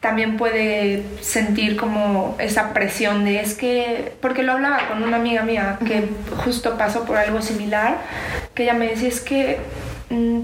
también 0.00 0.36
puede 0.36 1.04
sentir 1.20 1.76
como 1.76 2.36
esa 2.38 2.72
presión 2.72 3.24
de 3.24 3.40
es 3.40 3.54
que, 3.54 4.14
porque 4.20 4.42
lo 4.42 4.52
hablaba 4.52 4.88
con 4.88 5.02
una 5.02 5.16
amiga 5.16 5.42
mía 5.42 5.78
que 5.86 6.08
justo 6.44 6.78
pasó 6.78 7.04
por 7.04 7.16
algo 7.16 7.42
similar, 7.42 7.98
que 8.54 8.62
ella 8.62 8.74
me 8.74 8.88
decía 8.88 9.08
es 9.08 9.20
que 9.20 9.58
Mm, 10.10 10.42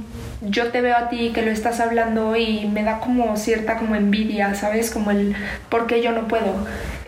yo 0.49 0.71
te 0.71 0.81
veo 0.81 0.97
a 0.97 1.09
ti 1.09 1.33
que 1.35 1.43
lo 1.43 1.51
estás 1.51 1.81
hablando 1.81 2.37
y 2.37 2.67
me 2.67 2.83
da 2.83 3.01
como 3.01 3.37
cierta 3.37 3.77
como 3.77 3.95
envidia, 3.95 4.55
¿sabes? 4.55 4.91
Como 4.91 5.11
el 5.11 5.35
por 5.69 5.87
qué 5.87 6.03
yo 6.03 6.13
no 6.13 6.29
puedo. 6.29 6.55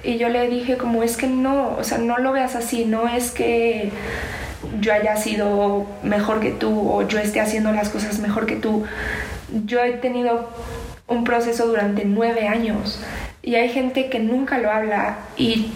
Y 0.03 0.19
yo 0.19 0.29
le 0.29 0.49
dije 0.49 0.77
como 0.77 1.03
es 1.03 1.17
que 1.17 1.27
no, 1.27 1.77
o 1.77 1.85
sea, 1.85 1.99
no 1.99 2.19
lo 2.19 2.33
veas 2.33 2.55
así, 2.55 2.85
no 2.85 3.09
es 3.09 3.31
que 3.31 3.91
yo 4.81 4.93
haya 4.93 5.17
sido 5.17 5.87
mejor 6.03 6.41
que 6.41 6.51
tú 6.51 6.91
o 6.91 7.07
yo 7.07 7.19
esté 7.19 7.41
haciendo 7.41 7.73
las 7.73 7.89
cosas 7.89 8.19
mejor 8.19 8.47
que 8.47 8.57
tú. 8.57 8.85
Yo 9.65 9.83
he 9.83 9.93
tenido 9.93 10.49
un 11.07 11.25
proceso 11.25 11.67
durante 11.67 12.05
nueve 12.05 12.49
años 12.49 13.01
y 13.43 13.55
hay 13.55 13.69
gente 13.71 14.11
que 14.11 14.19
nunca 14.19 14.59
lo 14.59 14.71
habla 14.71 15.19
y 15.37 15.73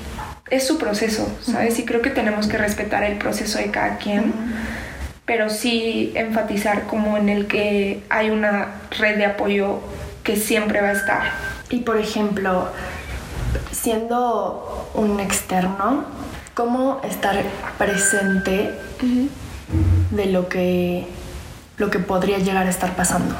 es 0.51 0.67
su 0.67 0.79
proceso, 0.79 1.27
¿sabes? 1.41 1.79
Y 1.79 1.85
creo 1.85 2.03
que 2.03 2.11
tenemos 2.11 2.47
que 2.47 2.59
respetar 2.59 3.05
el 3.05 3.17
proceso 3.17 3.59
de 3.59 3.71
cada 3.71 3.97
quien 3.97 4.33
pero 5.25 5.51
sí 5.51 6.13
enfatizar 6.15 6.87
como 6.87 7.17
en 7.17 7.29
el 7.29 7.47
que 7.47 8.03
hay 8.09 8.31
una 8.31 8.81
red 8.99 9.17
de 9.17 9.27
apoyo 9.27 9.81
que 10.25 10.37
siempre 10.37 10.81
va 10.81 10.89
a 10.89 10.93
estar. 10.93 11.23
Y 11.71 11.81
por 11.81 11.99
ejemplo, 11.99 12.69
siendo 13.71 14.91
un 14.95 15.21
externo, 15.21 16.05
¿cómo 16.55 17.01
estar 17.05 17.43
presente 17.79 18.71
de 20.11 20.27
lo 20.27 20.49
que, 20.49 21.07
lo 21.79 21.91
que 21.91 21.99
podría 21.99 22.39
llegar 22.39 22.67
a 22.67 22.71
estar 22.71 22.95
pasando? 22.95 23.35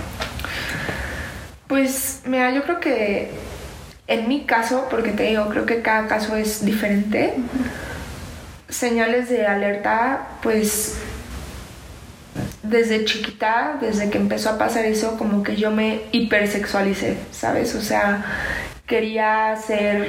Pues 1.67 2.23
mira, 2.27 2.53
yo 2.53 2.63
creo 2.65 2.81
que 2.81 3.31
en 4.07 4.29
mi 4.29 4.45
caso, 4.45 4.87
porque 4.91 5.13
te 5.13 5.25
digo, 5.25 5.49
creo 5.49 5.67
que 5.67 5.83
cada 5.83 6.07
caso 6.07 6.37
es 6.37 6.65
diferente, 6.65 7.35
señales 8.69 9.29
de 9.29 9.47
alerta, 9.47 10.29
pues 10.43 10.99
desde 12.73 13.05
chiquita, 13.05 13.77
desde 13.81 14.11
que 14.11 14.19
empezó 14.19 14.51
a 14.51 14.59
pasar 14.59 14.85
eso, 14.87 15.17
como 15.17 15.43
que 15.45 15.55
yo 15.55 15.71
me 15.71 16.01
hipersexualicé, 16.11 17.17
¿sabes? 17.31 17.75
O 17.77 17.81
sea, 17.81 18.25
quería 18.87 19.55
ser 19.57 20.09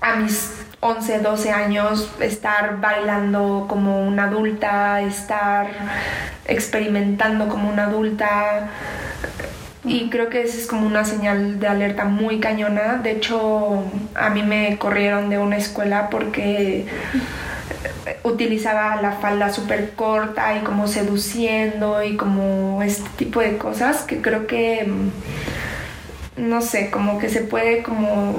a 0.00 0.16
mis 0.16 0.50
11, 0.80 1.20
12 1.20 1.52
años, 1.52 2.10
estar 2.20 2.80
bailando 2.80 3.66
como 3.68 4.06
una 4.06 4.24
adulta, 4.24 5.00
estar 5.02 5.68
experimentando 6.46 7.48
como 7.48 7.70
una 7.70 7.84
adulta. 7.84 8.70
Y 9.84 10.10
creo 10.10 10.28
que 10.28 10.42
esa 10.42 10.58
es 10.58 10.66
como 10.66 10.86
una 10.86 11.04
señal 11.04 11.60
de 11.60 11.68
alerta 11.68 12.04
muy 12.04 12.40
cañona. 12.40 12.96
De 12.96 13.12
hecho, 13.12 13.84
a 14.14 14.30
mí 14.30 14.42
me 14.42 14.76
corrieron 14.78 15.30
de 15.30 15.38
una 15.38 15.56
escuela 15.56 16.10
porque 16.10 16.86
utilizaba 18.22 19.00
la 19.00 19.12
falda 19.12 19.52
súper 19.52 19.92
corta 19.92 20.56
y 20.56 20.60
como 20.60 20.86
seduciendo 20.88 22.02
y 22.02 22.16
como 22.16 22.82
este 22.82 23.08
tipo 23.16 23.40
de 23.40 23.56
cosas 23.56 24.02
que 24.02 24.20
creo 24.20 24.46
que, 24.46 24.84
mm, 24.86 26.48
no 26.48 26.60
sé, 26.60 26.90
como 26.90 27.18
que 27.18 27.28
se 27.28 27.40
puede 27.40 27.82
como... 27.82 28.36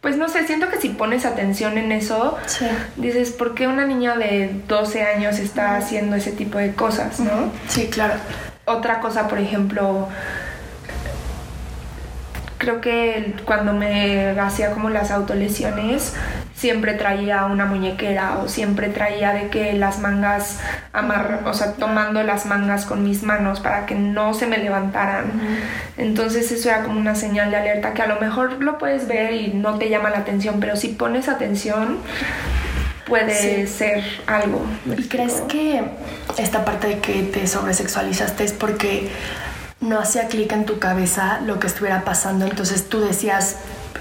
Pues 0.00 0.16
no 0.16 0.30
sé, 0.30 0.46
siento 0.46 0.70
que 0.70 0.78
si 0.78 0.88
pones 0.88 1.26
atención 1.26 1.76
en 1.76 1.92
eso, 1.92 2.38
dices, 2.96 3.32
¿por 3.32 3.54
qué 3.54 3.68
una 3.68 3.84
niña 3.84 4.16
de 4.16 4.50
12 4.66 5.02
años 5.02 5.38
está 5.38 5.76
haciendo 5.76 6.16
ese 6.16 6.32
tipo 6.32 6.56
de 6.56 6.74
cosas, 6.74 7.20
no? 7.20 7.52
Sí, 7.68 7.88
claro. 7.88 8.14
Otra 8.64 9.00
cosa, 9.00 9.28
por 9.28 9.38
ejemplo, 9.38 10.08
creo 12.56 12.80
que 12.80 13.34
cuando 13.44 13.74
me 13.74 14.30
hacía 14.40 14.70
como 14.70 14.88
las 14.88 15.10
autolesiones, 15.10 16.14
siempre 16.60 16.92
traía 16.92 17.46
una 17.46 17.64
muñequera 17.64 18.38
o 18.38 18.48
siempre 18.48 18.90
traía 18.90 19.32
de 19.32 19.48
que 19.48 19.72
las 19.72 19.98
mangas 19.98 20.60
amar, 20.92 21.40
o 21.46 21.54
sea, 21.54 21.72
tomando 21.72 22.22
las 22.22 22.44
mangas 22.44 22.84
con 22.84 23.02
mis 23.02 23.22
manos 23.22 23.60
para 23.60 23.86
que 23.86 23.94
no 23.94 24.34
se 24.34 24.46
me 24.46 24.58
levantaran. 24.58 25.32
Entonces 25.96 26.52
eso 26.52 26.68
era 26.68 26.82
como 26.82 27.00
una 27.00 27.14
señal 27.14 27.50
de 27.50 27.56
alerta 27.56 27.94
que 27.94 28.02
a 28.02 28.06
lo 28.06 28.20
mejor 28.20 28.62
lo 28.62 28.76
puedes 28.76 29.08
ver 29.08 29.32
y 29.32 29.54
no 29.54 29.78
te 29.78 29.88
llama 29.88 30.10
la 30.10 30.18
atención, 30.18 30.60
pero 30.60 30.76
si 30.76 30.88
pones 30.88 31.30
atención 31.30 31.96
puede 33.06 33.66
ser 33.66 34.04
algo. 34.26 34.62
¿Y 34.98 35.08
crees 35.08 35.40
que 35.48 35.82
esta 36.36 36.66
parte 36.66 36.88
de 36.88 36.98
que 36.98 37.22
te 37.22 37.46
sobresexualizaste 37.46 38.44
es 38.44 38.52
porque 38.52 39.08
no 39.80 39.98
hacía 39.98 40.28
clic 40.28 40.52
en 40.52 40.66
tu 40.66 40.78
cabeza 40.78 41.40
lo 41.44 41.58
que 41.58 41.66
estuviera 41.66 42.04
pasando, 42.04 42.44
entonces 42.44 42.88
tú 42.88 43.00
decías, 43.00 43.56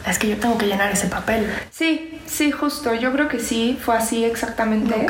es 0.07 0.19
que 0.19 0.27
yo 0.27 0.38
tengo 0.38 0.57
que 0.57 0.67
llenar 0.67 0.91
ese 0.91 1.07
papel. 1.07 1.50
Sí, 1.71 2.19
sí, 2.25 2.51
justo, 2.51 2.93
yo 2.93 3.12
creo 3.12 3.27
que 3.27 3.39
sí, 3.39 3.77
fue 3.81 3.95
así 3.95 4.25
exactamente. 4.25 5.07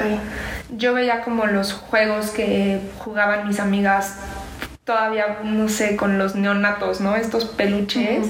Yo 0.70 0.94
veía 0.94 1.22
como 1.22 1.46
los 1.46 1.74
juegos 1.74 2.30
que 2.32 2.82
jugaban 3.00 3.48
mis 3.48 3.60
amigas 3.60 4.16
todavía, 4.84 5.40
no 5.44 5.70
sé, 5.70 5.96
con 5.96 6.18
los 6.18 6.36
neonatos, 6.36 7.00
¿no? 7.00 7.16
Estos 7.16 7.46
peluches. 7.46 8.28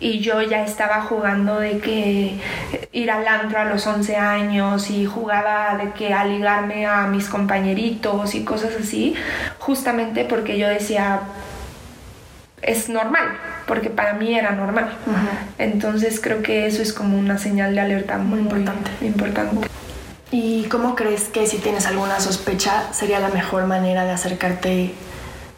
Y 0.00 0.18
yo 0.20 0.42
ya 0.42 0.64
estaba 0.64 1.02
jugando 1.02 1.58
de 1.60 1.78
que 1.78 2.40
ir 2.92 3.10
al 3.10 3.26
antro 3.26 3.60
a 3.60 3.64
los 3.64 3.86
11 3.86 4.16
años 4.16 4.90
y 4.90 5.06
jugaba 5.06 5.76
de 5.76 5.92
que 5.92 6.14
a 6.14 6.24
ligarme 6.24 6.86
a 6.86 7.06
mis 7.06 7.28
compañeritos 7.28 8.34
y 8.34 8.44
cosas 8.44 8.72
así, 8.80 9.14
justamente 9.58 10.24
porque 10.24 10.58
yo 10.58 10.68
decía, 10.68 11.20
es 12.62 12.88
normal, 12.88 13.36
porque 13.66 13.90
para 13.90 14.14
mí 14.14 14.36
era 14.36 14.52
normal. 14.52 14.90
Entonces 15.58 16.20
creo 16.20 16.42
que 16.42 16.66
eso 16.66 16.82
es 16.82 16.92
como 16.92 17.18
una 17.18 17.38
señal 17.38 17.74
de 17.74 17.80
alerta 17.80 18.18
muy, 18.18 18.40
importante. 18.40 18.90
importante. 19.00 19.68
¿Y 20.30 20.64
cómo 20.64 20.94
crees 20.94 21.24
que 21.24 21.46
si 21.46 21.58
tienes 21.58 21.86
alguna 21.86 22.20
sospecha 22.20 22.92
sería 22.92 23.18
la 23.20 23.28
mejor 23.28 23.66
manera 23.66 24.04
de 24.04 24.10
acercarte, 24.10 24.94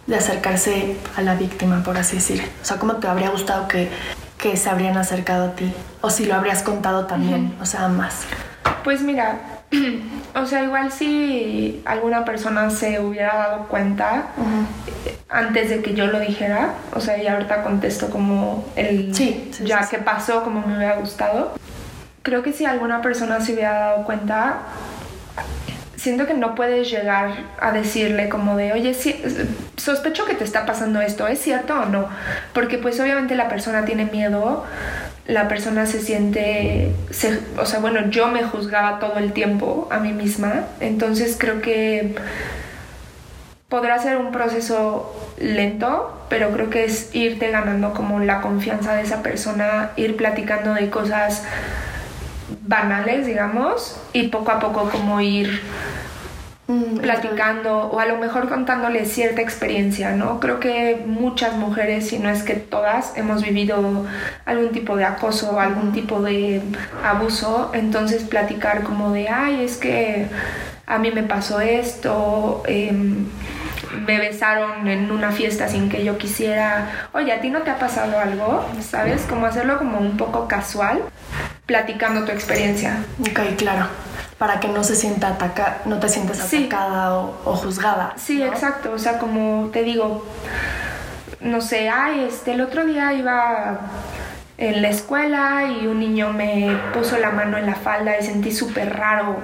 de 0.07 0.15
acercarse 0.15 0.97
a 1.17 1.23
la 1.23 1.35
víctima, 1.35 1.83
por 1.83 1.97
así 1.99 2.17
decir? 2.17 2.43
O 2.63 2.65
sea, 2.65 2.77
¿cómo 2.77 2.97
te 2.97 3.09
habría 3.09 3.31
gustado 3.31 3.67
que, 3.67 3.89
que 4.39 4.57
se 4.57 4.69
habrían 4.69 4.97
acercado 4.97 5.47
a 5.47 5.55
ti? 5.57 5.73
O 6.01 6.11
si 6.11 6.27
lo 6.27 6.35
habrías 6.35 6.63
contado 6.63 7.07
también, 7.07 7.57
o 7.61 7.67
sea, 7.67 7.89
más. 7.89 8.23
Pues 8.85 9.03
mira, 9.03 9.60
o 10.35 10.47
sea, 10.47 10.65
igual 10.65 10.91
si 10.93 11.83
alguna 11.85 12.25
persona 12.25 12.71
se 12.71 13.01
hubiera 13.01 13.35
dado 13.37 13.69
cuenta, 13.69 14.33
antes 15.29 15.71
de 15.71 15.81
que 15.81 15.95
yo 15.95 16.07
lo 16.07 16.19
dijera. 16.21 16.75
O 16.95 17.01
sea, 17.01 17.23
y 17.23 17.27
ahorita 17.27 17.63
contesto 17.63 18.11
como 18.11 18.65
el 18.77 19.15
Sí, 19.15 19.51
sí, 19.53 19.65
ya 19.65 19.83
sí, 19.83 19.97
que 19.97 20.03
pasó, 20.03 20.43
como 20.43 20.67
me 20.67 20.77
hubiera 20.77 20.97
gustado. 20.97 21.55
Creo 22.23 22.43
que 22.43 22.53
si 22.53 22.67
alguna 22.67 23.01
persona 23.01 23.41
se 23.41 23.55
hubiera 23.55 23.73
dado 23.73 24.05
cuenta, 24.05 24.59
siento 25.97 26.27
que 26.27 26.35
no 26.35 26.55
puedes 26.55 26.91
llegar 26.91 27.31
a 27.61 27.73
decirle 27.73 28.29
como 28.29 28.57
de, 28.57 28.73
oye, 28.73 28.93
sí, 28.95 29.23
sospecho 29.77 30.27
que 30.27 30.35
te 30.35 30.45
está 30.45 30.67
pasando 30.67 31.01
esto, 31.01 31.29
¿es 31.29 31.41
cierto 31.41 31.79
o 31.79 31.87
no? 31.87 32.09
Porque 32.53 32.79
pues 32.79 32.99
obviamente 33.01 33.35
la 33.35 33.49
persona 33.49 33.85
tiene 33.85 34.05
miedo, 34.05 34.65
la 35.31 35.47
persona 35.47 35.87
se 35.87 36.01
siente, 36.01 36.93
o 37.57 37.65
sea, 37.65 37.79
bueno, 37.79 38.11
yo 38.11 38.27
me 38.29 38.43
juzgaba 38.43 38.99
todo 38.99 39.19
el 39.19 39.33
tiempo 39.33 39.87
a 39.93 40.01
mí 40.01 40.13
misma, 40.13 40.65
entonces 40.81 41.37
creo 41.39 41.63
que 41.63 42.17
podrá 43.69 44.01
ser 44.01 44.17
un 44.17 44.33
proceso 44.33 45.15
lento, 45.39 46.27
pero 46.29 46.51
creo 46.51 46.69
que 46.69 46.85
es 46.85 47.15
irte 47.15 47.49
ganando 47.53 47.95
como 47.95 48.19
la 48.19 48.41
confianza 48.41 48.95
de 48.95 49.03
esa 49.03 49.23
persona, 49.23 49.93
ir 49.95 50.17
platicando 50.17 50.75
de 50.75 50.91
cosas 50.91 51.45
banales, 52.67 53.25
digamos, 53.25 54.01
y 54.13 54.29
poco 54.29 54.51
a 54.51 54.59
poco 54.59 54.91
como 54.91 55.21
ir 55.21 55.61
Mm, 56.71 56.99
platicando 56.99 57.89
o 57.91 57.99
a 57.99 58.07
lo 58.07 58.19
mejor 58.19 58.49
contándole 58.49 59.05
cierta 59.05 59.43
experiencia, 59.43 60.13
¿no? 60.13 60.39
Creo 60.39 60.61
que 60.61 61.03
muchas 61.05 61.57
mujeres, 61.57 62.09
si 62.09 62.21
no 62.21 62.31
es 62.31 62.45
que 62.45 62.55
todas, 62.55 63.17
hemos 63.17 63.43
vivido 63.43 64.07
algún 64.45 64.71
tipo 64.71 64.95
de 64.95 65.05
acoso, 65.05 65.59
algún 65.59 65.93
tipo 65.93 66.23
de 66.23 66.63
abuso, 67.03 67.73
entonces 67.75 68.23
platicar 68.23 68.85
como 68.85 69.11
de, 69.11 69.29
ay, 69.29 69.65
es 69.65 69.79
que 69.79 70.27
a 70.87 70.99
mí 70.99 71.11
me 71.11 71.25
pasó 71.25 71.61
esto, 71.61 72.63
em, 72.67 73.27
me 74.07 74.19
besaron 74.19 74.87
en 74.87 75.11
una 75.11 75.33
fiesta 75.33 75.67
sin 75.67 75.89
que 75.89 76.05
yo 76.05 76.19
quisiera, 76.19 77.09
oye, 77.13 77.33
¿a 77.33 77.41
ti 77.41 77.51
no 77.51 77.63
te 77.63 77.71
ha 77.71 77.81
pasado 77.81 78.17
algo? 78.17 78.65
¿Sabes? 78.81 79.23
Como 79.23 79.47
hacerlo 79.47 79.77
como 79.79 79.99
un 79.99 80.17
poco 80.17 80.47
casual, 80.47 81.03
platicando 81.67 82.25
tu 82.25 82.31
experiencia. 82.31 82.99
Ok, 83.21 83.41
claro. 83.57 83.87
Para 84.41 84.59
que 84.59 84.67
no 84.69 84.83
se 84.83 84.97
sienta 84.97 85.29
ataca 85.29 85.83
no 85.85 85.99
te 86.01 86.09
sientas 86.09 86.39
Sí. 86.39 86.65
atacada 86.67 87.15
o, 87.15 87.35
o 87.45 87.55
juzgada. 87.55 88.15
Sí, 88.17 88.39
¿no? 88.39 88.47
exacto. 88.47 88.91
O 88.93 88.99
sea, 88.99 89.19
como 89.19 89.69
te 89.73 89.83
digo, 89.85 90.25
no 91.41 91.61
sé, 91.61 91.89
ay, 91.91 92.25
este, 92.29 92.53
el 92.55 92.61
otro 92.63 92.85
día 92.87 93.13
iba 93.13 93.81
en 94.57 94.83
la 94.83 94.89
escuela 94.89 95.65
y 95.71 95.87
un 95.87 95.99
niño 96.01 96.33
me 96.33 96.77
puso 96.95 97.17
la 97.19 97.31
mano 97.31 97.57
en 97.59 97.65
la 97.67 97.75
falda 97.75 98.19
y 98.19 98.23
sentí 98.25 98.51
súper 98.53 98.95
raro. 98.97 99.37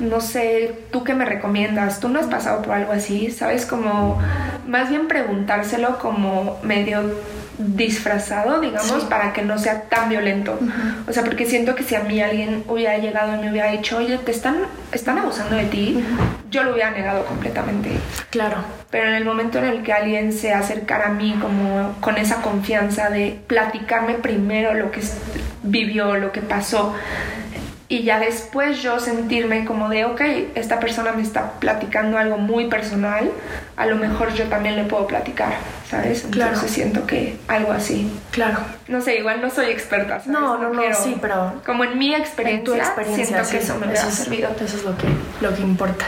No 0.00 0.20
sé, 0.20 0.86
¿tú 0.92 1.02
qué 1.04 1.14
me 1.14 1.24
recomiendas? 1.24 2.00
¿Tú 2.00 2.08
no 2.08 2.18
has 2.20 2.26
pasado 2.26 2.62
por 2.62 2.74
algo 2.74 2.92
así? 2.92 3.30
¿Sabes? 3.32 3.66
Como 3.66 4.18
más 4.66 4.88
bien 4.90 5.06
preguntárselo 5.08 5.98
como 5.98 6.58
medio 6.62 7.02
disfrazado, 7.58 8.60
digamos, 8.60 9.02
Sí. 9.02 9.06
para 9.08 9.32
que 9.32 9.42
no 9.42 9.58
sea 9.58 9.82
tan 9.82 10.08
violento. 10.08 10.58
O 11.08 11.12
sea, 11.12 11.24
porque 11.24 11.46
siento 11.46 11.74
que 11.74 11.82
si 11.82 11.94
a 11.94 12.00
mí 12.00 12.20
alguien 12.20 12.64
hubiera 12.68 12.98
llegado 12.98 13.34
y 13.36 13.38
me 13.40 13.50
hubiera 13.50 13.70
dicho, 13.70 13.96
oye, 13.98 14.18
te 14.18 14.30
están, 14.30 14.56
están 14.92 15.18
abusando 15.18 15.56
de 15.56 15.64
ti, 15.64 16.02
yo 16.50 16.62
lo 16.62 16.72
hubiera 16.72 16.90
negado 16.90 17.24
completamente. 17.24 17.90
Claro. 18.30 18.56
Pero 18.90 19.08
en 19.08 19.14
el 19.14 19.24
momento 19.24 19.58
en 19.58 19.64
el 19.64 19.82
que 19.82 19.92
alguien 19.92 20.32
se 20.32 20.52
acercara 20.52 21.06
a 21.08 21.12
mí 21.12 21.36
como 21.40 21.94
con 22.00 22.18
esa 22.18 22.36
confianza 22.42 23.10
de 23.10 23.38
platicarme 23.46 24.14
primero 24.14 24.74
lo 24.74 24.90
que 24.90 25.00
vivió, 25.62 26.16
lo 26.16 26.32
que 26.32 26.40
pasó, 26.40 26.94
y 27.88 28.02
ya 28.02 28.18
después 28.18 28.82
yo 28.82 28.98
sentirme 28.98 29.64
como 29.64 29.88
de, 29.88 30.04
ok, 30.04 30.20
esta 30.56 30.80
persona 30.80 31.12
me 31.12 31.22
está 31.22 31.52
platicando 31.60 32.18
algo 32.18 32.36
muy 32.38 32.66
personal, 32.68 33.30
a 33.76 33.86
lo 33.86 33.96
mejor 33.96 34.34
yo 34.34 34.44
también 34.46 34.74
le 34.76 34.84
puedo 34.84 35.06
platicar, 35.06 35.52
¿sabes? 35.88 36.24
Entonces 36.24 36.50
Claro. 36.58 36.68
siento 36.68 37.06
que 37.06 37.36
algo 37.46 37.70
así. 37.72 38.10
Claro. 38.32 38.58
No 38.88 39.00
sé, 39.00 39.18
igual 39.18 39.40
no 39.40 39.50
soy 39.50 39.66
experta, 39.66 40.14
¿sabes? 40.18 40.26
No, 40.26 40.58
no, 40.58 40.70
no, 40.72 40.80
quiero- 40.80 40.96
sí, 40.96 41.16
pero 41.20 41.62
Como 41.64 41.84
en 41.84 41.96
mi 41.96 42.12
experiencia, 42.14 42.58
En 42.58 42.64
tu 42.64 42.74
experiencia, 42.74 43.24
siento 43.44 43.50
que 43.50 43.58
eso 43.58 43.74
me 43.78 43.86
hubiera 43.86 44.08
es, 44.08 44.14
servido. 44.14 44.50
eso 44.60 44.76
es 44.76 44.82
lo 44.84 44.96
que, 44.98 45.06
lo 45.40 45.54
que 45.54 45.62
importa. 45.62 46.04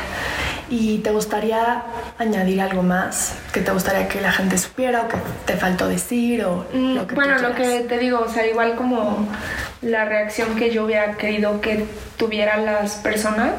¿Y 0.70 0.98
te 0.98 1.10
gustaría 1.10 1.82
añadir 2.18 2.60
algo 2.60 2.82
más 2.82 3.34
que 3.52 3.60
te 3.60 3.70
gustaría 3.72 4.06
que 4.08 4.20
la 4.20 4.32
gente 4.32 4.58
supiera 4.58 5.02
o 5.02 5.08
que 5.08 5.16
te 5.46 5.56
faltó 5.56 5.88
decir 5.88 6.44
o 6.44 6.66
Mm, 6.72 6.94
lo 6.94 7.06
que 7.06 7.14
tú 7.14 7.20
bueno, 7.20 7.38
lo 7.38 7.54
que 7.54 7.80
te 7.80 7.98
digo, 7.98 8.20
o 8.20 8.28
sea, 8.28 8.46
igual 8.46 8.76
como 8.76 9.26
la 9.80 10.04
reacción 10.04 10.56
que 10.56 10.70
yo 10.70 10.84
hubiera 10.84 11.12
querido 11.16 11.60
que 11.60 11.86
tuvieran 12.16 12.66
las 12.66 12.96
personas 12.96 13.54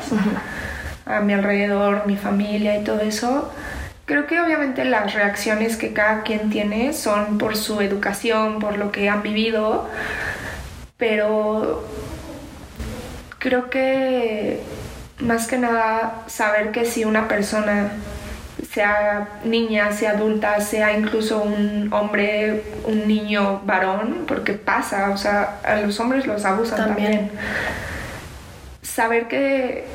a 1.06 1.22
mi 1.22 1.34
alrededor, 1.34 2.06
mi 2.06 2.18
familia 2.18 2.78
y 2.80 2.84
todo 2.84 3.02
eso, 3.02 3.52
creo 4.06 4.28
que 4.28 4.40
obviamente 4.40 4.86
las 4.86 5.14
reacciones 5.14 5.78
que 5.78 5.94
cada 5.94 6.22
quien 6.24 6.50
tiene 6.50 6.94
son 6.94 7.38
por 7.38 7.56
su 7.56 7.82
educación, 7.82 8.60
por 8.60 8.78
lo 8.78 8.92
que 8.92 9.10
han 9.10 9.24
vivido, 9.24 9.90
pero 10.98 11.84
creo 13.40 13.70
que 13.70 14.62
más 15.20 15.48
que 15.48 15.58
nada 15.58 16.24
saber 16.28 16.72
que 16.72 16.86
si 16.86 17.06
una 17.06 17.28
persona 17.28 17.92
sea 18.72 19.28
niña, 19.44 19.92
sea 19.92 20.12
adulta, 20.12 20.60
sea 20.62 20.98
incluso 20.98 21.42
un 21.42 21.92
hombre, 21.92 22.64
un 22.86 23.08
niño 23.08 23.62
varón, 23.66 24.26
porque 24.28 24.54
pasa, 24.54 25.10
o 25.12 25.18
sea, 25.18 25.60
a 25.64 25.78
los 25.78 26.00
hombres 26.00 26.28
los 26.28 26.46
abusan 26.46 26.78
También. 26.78 27.12
también. 27.12 27.32
Saber 28.82 29.28
que 29.28 29.86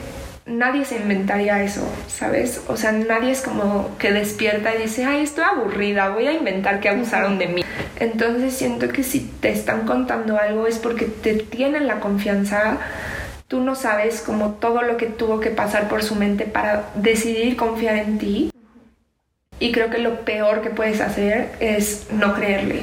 nadie 0.46 0.84
se 0.84 0.96
inventaría 0.96 1.62
eso, 1.62 1.86
¿sabes? 2.08 2.62
O 2.68 2.76
sea, 2.76 2.92
nadie 2.92 3.30
es 3.30 3.40
como 3.40 3.96
que 3.98 4.12
despierta 4.12 4.74
y 4.74 4.82
dice, 4.82 5.04
ay, 5.04 5.22
estoy 5.22 5.44
aburrida, 5.44 6.10
voy 6.10 6.26
a 6.26 6.32
inventar 6.32 6.80
que 6.80 6.88
abusaron 6.88 7.38
de 7.38 7.46
mí. 7.48 7.64
Entonces 7.98 8.54
siento 8.54 8.88
que 8.88 9.02
si 9.02 9.20
te 9.20 9.50
están 9.50 9.86
contando 9.86 10.38
algo 10.38 10.66
es 10.66 10.78
porque 10.78 11.06
te 11.06 11.34
tienen 11.34 11.86
la 11.86 12.00
confianza. 12.00 12.78
Tú 13.54 13.60
no 13.60 13.76
sabes 13.76 14.20
como 14.20 14.54
todo 14.54 14.82
lo 14.82 14.96
que 14.96 15.06
tuvo 15.06 15.38
que 15.38 15.50
pasar 15.50 15.88
por 15.88 16.02
su 16.02 16.16
mente 16.16 16.44
para 16.44 16.86
decidir 16.96 17.56
confiar 17.56 17.94
en 17.94 18.18
ti. 18.18 18.50
Y 19.60 19.70
creo 19.70 19.90
que 19.90 19.98
lo 19.98 20.22
peor 20.22 20.60
que 20.60 20.70
puedes 20.70 21.00
hacer 21.00 21.52
es 21.60 22.08
no 22.10 22.34
creerle. 22.34 22.82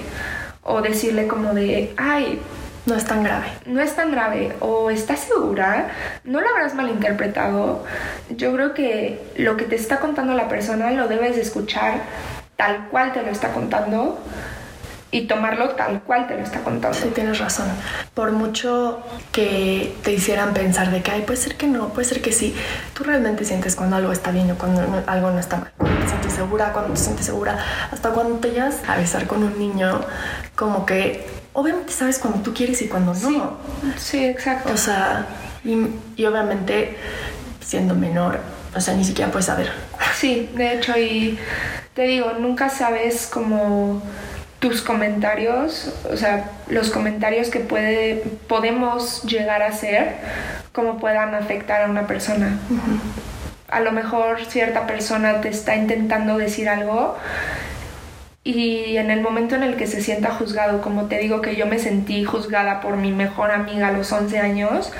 O 0.63 0.81
decirle 0.81 1.27
como 1.27 1.53
de, 1.53 1.93
ay, 1.97 2.39
No 2.85 2.95
es 2.95 3.03
tan 3.03 3.21
grave. 3.21 3.47
no 3.65 3.81
es 3.81 3.97
tan 3.97 4.11
grave 4.11 4.53
o 4.61 4.89
estás 4.91 5.19
segura, 5.19 5.89
no 6.23 6.39
lo 6.39 6.47
habrás 6.47 6.73
malinterpretado. 6.73 7.83
Yo 8.29 8.53
creo 8.53 8.73
que 8.73 9.19
lo 9.35 9.57
que 9.57 9.65
te 9.65 9.75
está 9.75 9.99
contando 9.99 10.35
la 10.35 10.47
persona 10.47 10.89
lo 10.91 11.09
debes 11.09 11.35
de 11.35 11.41
escuchar 11.41 11.95
tal 12.55 12.87
cual 12.89 13.11
te 13.11 13.23
lo 13.23 13.29
está 13.29 13.51
contando 13.51 14.21
y 15.13 15.27
tomarlo 15.27 15.69
tal 15.71 16.01
cual 16.03 16.25
te 16.27 16.35
lo 16.35 16.41
está 16.43 16.61
contando. 16.61 16.97
Sí, 16.97 17.09
tienes 17.13 17.37
razón. 17.39 17.67
Por 18.13 18.31
mucho 18.31 18.99
que 19.33 19.93
te 20.03 20.13
hicieran 20.13 20.53
pensar 20.53 20.89
de 20.89 21.01
que, 21.03 21.11
ay, 21.11 21.21
puede 21.23 21.37
ser 21.37 21.55
que 21.57 21.67
no, 21.67 21.89
puede 21.89 22.07
ser 22.07 22.21
que 22.21 22.31
sí, 22.31 22.55
tú 22.93 23.03
realmente 23.03 23.43
sientes 23.43 23.75
cuando 23.75 23.97
algo 23.97 24.11
está 24.13 24.31
bien 24.31 24.49
o 24.51 24.55
cuando 24.55 24.81
no- 24.87 25.03
algo 25.07 25.29
no 25.31 25.39
está 25.39 25.57
mal. 25.57 25.71
Cuando 25.77 25.99
te 26.01 26.07
sientes 26.07 26.33
segura, 26.33 26.71
cuando 26.71 26.93
te 26.93 26.99
sientes 26.99 27.25
segura, 27.25 27.57
hasta 27.91 28.09
cuando 28.11 28.35
te 28.37 28.51
llegas 28.51 28.77
a 28.87 28.95
besar 28.95 29.27
con 29.27 29.43
un 29.43 29.59
niño, 29.59 29.99
como 30.55 30.85
que 30.85 31.27
obviamente 31.53 31.91
sabes 31.91 32.17
cuando 32.17 32.39
tú 32.39 32.53
quieres 32.53 32.81
y 32.81 32.87
cuando 32.87 33.13
no. 33.13 33.57
Sí, 33.97 34.23
exacto. 34.23 34.71
O 34.73 34.77
sea, 34.77 35.25
y, 35.65 35.87
y 36.15 36.25
obviamente 36.25 36.97
siendo 37.59 37.95
menor, 37.95 38.39
o 38.73 38.79
sea, 38.79 38.93
ni 38.93 39.03
siquiera 39.03 39.29
puedes 39.29 39.47
saber. 39.47 39.69
Sí, 40.15 40.49
de 40.55 40.73
hecho, 40.75 40.97
y 40.97 41.37
te 41.93 42.03
digo, 42.03 42.31
nunca 42.39 42.69
sabes 42.69 43.27
como 43.27 44.01
tus 44.61 44.83
comentarios, 44.83 45.91
o 46.07 46.15
sea, 46.15 46.51
los 46.67 46.91
comentarios 46.91 47.49
que 47.49 47.59
puede, 47.59 48.23
podemos 48.47 49.23
llegar 49.23 49.63
a 49.63 49.69
hacer, 49.69 50.17
cómo 50.71 50.99
puedan 50.99 51.33
afectar 51.33 51.81
a 51.81 51.89
una 51.89 52.05
persona. 52.05 52.59
A 53.67 53.79
lo 53.79 53.91
mejor 53.91 54.45
cierta 54.45 54.85
persona 54.85 55.41
te 55.41 55.49
está 55.49 55.75
intentando 55.75 56.37
decir 56.37 56.69
algo 56.69 57.17
y 58.43 58.97
en 58.97 59.09
el 59.09 59.21
momento 59.21 59.55
en 59.55 59.63
el 59.63 59.77
que 59.77 59.87
se 59.87 59.99
sienta 59.99 60.29
juzgado, 60.29 60.81
como 60.81 61.05
te 61.05 61.17
digo 61.17 61.41
que 61.41 61.55
yo 61.55 61.65
me 61.65 61.79
sentí 61.79 62.23
juzgada 62.23 62.81
por 62.81 62.97
mi 62.97 63.11
mejor 63.11 63.49
amiga 63.49 63.87
a 63.87 63.91
los 63.91 64.11
11 64.11 64.39
años, 64.39 64.93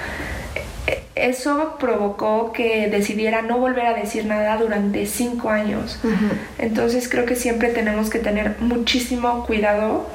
eso 1.21 1.77
provocó 1.79 2.51
que 2.51 2.88
decidiera 2.89 3.41
no 3.41 3.57
volver 3.57 3.86
a 3.86 3.93
decir 3.93 4.25
nada 4.25 4.57
durante 4.57 5.05
5 5.05 5.49
años. 5.49 5.99
Entonces 6.57 7.07
creo 7.10 7.25
que 7.25 7.36
siempre 7.36 7.69
tenemos 7.69 8.10
que 8.10 8.19
tener 8.19 8.55
muchísimo 8.60 9.45
cuidado 9.45 10.07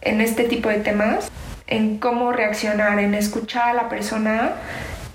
en 0.00 0.20
este 0.20 0.44
tipo 0.44 0.68
de 0.68 0.78
temas, 0.78 1.30
en 1.66 1.98
cómo 1.98 2.32
reaccionar, 2.32 2.98
en 2.98 3.14
escuchar 3.14 3.70
a 3.70 3.74
la 3.74 3.88
persona. 3.88 4.52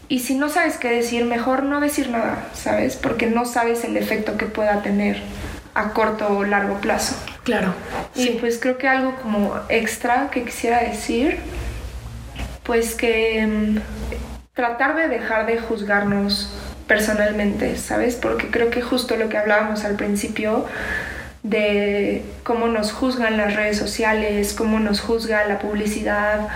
Y 0.07 0.19
si 0.19 0.35
no 0.35 0.49
sabes 0.49 0.77
qué 0.77 0.89
decir, 0.89 1.25
mejor 1.25 1.63
no 1.63 1.79
decir 1.79 2.09
nada, 2.09 2.47
¿sabes? 2.53 2.95
Porque 2.95 3.27
no 3.27 3.45
sabes 3.45 3.83
el 3.83 3.95
efecto 3.97 4.37
que 4.37 4.47
pueda 4.47 4.81
tener 4.81 5.21
a 5.75 5.91
corto 5.91 6.27
o 6.37 6.43
largo 6.43 6.79
plazo. 6.81 7.15
Claro. 7.43 7.73
Y 8.15 8.31
pues 8.31 8.59
creo 8.59 8.77
que 8.77 8.87
algo 8.87 9.15
como 9.21 9.55
extra 9.69 10.29
que 10.31 10.43
quisiera 10.43 10.81
decir, 10.81 11.37
pues 12.63 12.95
que 12.95 13.45
mm, 13.45 13.77
tratar 14.59 14.93
de 14.97 15.07
dejar 15.07 15.45
de 15.45 15.57
juzgarnos 15.57 16.49
personalmente, 16.85 17.77
¿sabes? 17.77 18.15
Porque 18.15 18.51
creo 18.51 18.69
que 18.69 18.81
justo 18.81 19.15
lo 19.15 19.29
que 19.29 19.37
hablábamos 19.37 19.85
al 19.85 19.95
principio, 19.95 20.65
de 21.43 22.25
cómo 22.43 22.67
nos 22.67 22.91
juzgan 22.91 23.37
las 23.37 23.55
redes 23.55 23.77
sociales, 23.77 24.53
cómo 24.53 24.81
nos 24.81 24.99
juzga 24.99 25.45
la 25.45 25.59
publicidad. 25.59 26.49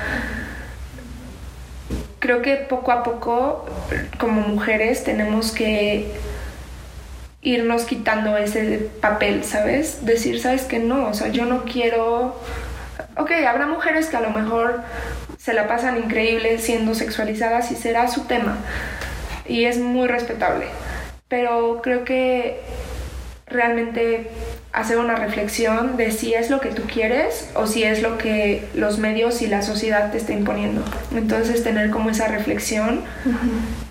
Creo 2.19 2.41
que 2.41 2.57
poco 2.57 2.91
a 2.91 3.03
poco, 3.03 3.69
como 4.19 4.41
mujeres, 4.41 5.05
tenemos 5.05 5.53
que 5.53 6.11
irnos 7.41 7.85
quitando 7.85 8.35
ese 8.35 8.89
papel, 8.99 9.45
¿sabes? 9.45 10.05
Decir, 10.05 10.41
¿sabes 10.41 10.63
que 10.63 10.79
No, 10.79 11.07
o 11.07 11.13
sea, 11.13 11.29
yo 11.29 11.45
no 11.45 11.63
quiero... 11.63 12.37
Ok, 13.15 13.31
habrá 13.47 13.65
mujeres 13.65 14.07
que 14.07 14.17
a 14.17 14.21
lo 14.21 14.31
mejor 14.31 14.83
se 15.43 15.53
la 15.53 15.67
pasan 15.67 15.97
increíble 15.97 16.57
siendo 16.57 16.95
sexualizadas 16.95 17.71
y 17.71 17.75
será 17.75 18.07
su 18.07 18.21
tema. 18.21 18.57
Y 19.45 19.65
es 19.65 19.77
muy 19.77 20.07
respetable. 20.07 20.67
Pero 21.27 21.81
creo 21.83 22.05
que 22.05 22.61
realmente 23.45 24.29
hacer 24.71 24.97
una 24.97 25.15
reflexión 25.15 25.97
de 25.97 26.11
si 26.11 26.33
es 26.33 26.49
lo 26.49 26.61
que 26.61 26.69
tú 26.69 26.83
quieres 26.83 27.49
o 27.55 27.67
si 27.67 27.83
es 27.83 28.01
lo 28.01 28.17
que 28.17 28.65
los 28.73 28.99
medios 28.99 29.41
y 29.41 29.47
la 29.47 29.61
sociedad 29.61 30.11
te 30.11 30.17
está 30.17 30.31
imponiendo. 30.31 30.81
Entonces 31.13 31.61
tener 31.61 31.89
como 31.89 32.09
esa 32.09 32.29
reflexión 32.29 33.01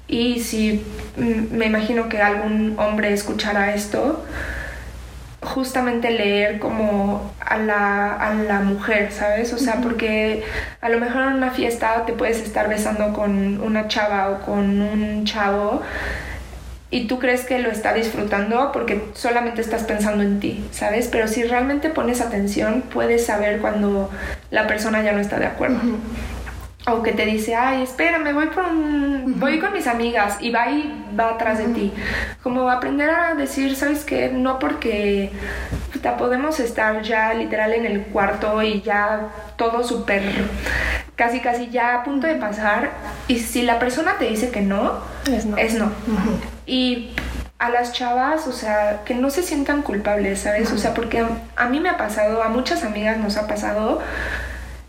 y 0.08 0.40
si 0.40 0.82
mm, 1.16 1.54
me 1.54 1.66
imagino 1.66 2.08
que 2.08 2.22
algún 2.22 2.78
hombre 2.78 3.12
escuchará 3.12 3.74
esto, 3.74 4.24
justamente 5.42 6.10
leer 6.10 6.58
como 6.58 7.32
a 7.40 7.58
la, 7.58 8.14
a 8.14 8.34
la 8.34 8.60
mujer, 8.60 9.10
¿sabes? 9.12 9.52
O 9.52 9.58
sea, 9.58 9.76
porque 9.82 10.44
a 10.80 10.88
lo 10.88 10.98
mejor 10.98 11.22
en 11.22 11.34
una 11.34 11.50
fiesta 11.50 12.04
te 12.06 12.12
puedes 12.12 12.40
estar 12.40 12.68
besando 12.68 13.12
con 13.12 13.60
una 13.60 13.88
chava 13.88 14.30
o 14.30 14.40
con 14.40 14.80
un 14.80 15.24
chavo 15.24 15.82
y 16.90 17.06
tú 17.06 17.18
crees 17.18 17.44
que 17.44 17.58
lo 17.58 17.70
está 17.70 17.94
disfrutando 17.94 18.70
porque 18.70 19.02
solamente 19.14 19.62
estás 19.62 19.84
pensando 19.84 20.22
en 20.22 20.40
ti, 20.40 20.64
¿sabes? 20.72 21.08
Pero 21.08 21.26
si 21.26 21.42
realmente 21.42 21.88
pones 21.88 22.20
atención, 22.20 22.82
puedes 22.92 23.24
saber 23.26 23.60
cuando 23.60 24.10
la 24.50 24.66
persona 24.66 25.02
ya 25.02 25.12
no 25.12 25.20
está 25.20 25.38
de 25.38 25.46
acuerdo. 25.46 25.80
O 26.86 27.02
que 27.02 27.12
te 27.12 27.24
dice, 27.26 27.54
ay, 27.54 27.82
espérame, 27.82 28.34
voy, 28.34 28.46
por 28.48 28.64
voy 28.72 29.60
con 29.60 29.72
mis 29.72 29.86
amigas 29.86 30.38
y 30.40 30.50
va 30.50 30.68
y 30.70 30.92
va 31.18 31.30
atrás 31.30 31.58
de 31.58 31.66
ti. 31.66 31.92
Como 32.42 32.68
aprender 32.68 33.08
a 33.08 33.34
decir, 33.34 33.76
¿sabes 33.76 34.04
qué? 34.04 34.30
No 34.30 34.58
porque 34.58 35.30
podemos 36.10 36.58
estar 36.60 37.02
ya 37.02 37.32
literal 37.34 37.72
en 37.72 37.86
el 37.86 38.02
cuarto 38.06 38.62
y 38.62 38.82
ya 38.82 39.28
todo 39.56 39.84
súper, 39.84 40.22
casi 41.16 41.40
casi 41.40 41.70
ya 41.70 42.00
a 42.00 42.04
punto 42.04 42.26
de 42.26 42.34
pasar. 42.34 42.90
Y 43.28 43.38
si 43.38 43.62
la 43.62 43.78
persona 43.78 44.16
te 44.18 44.26
dice 44.26 44.50
que 44.50 44.60
no, 44.60 44.98
es 45.30 45.46
no. 45.46 45.56
Es 45.56 45.74
no. 45.74 45.92
Y 46.66 47.10
a 47.58 47.70
las 47.70 47.92
chavas, 47.92 48.48
o 48.48 48.52
sea, 48.52 49.02
que 49.04 49.14
no 49.14 49.30
se 49.30 49.42
sientan 49.42 49.82
culpables, 49.82 50.40
¿sabes? 50.40 50.72
O 50.72 50.78
sea, 50.78 50.94
porque 50.94 51.24
a, 51.56 51.68
mí 51.68 51.78
me 51.78 51.90
ha 51.90 51.96
pasado, 51.96 52.42
a 52.42 52.48
muchas 52.48 52.82
amigas 52.82 53.18
nos 53.18 53.36
ha 53.36 53.46
pasado 53.46 54.00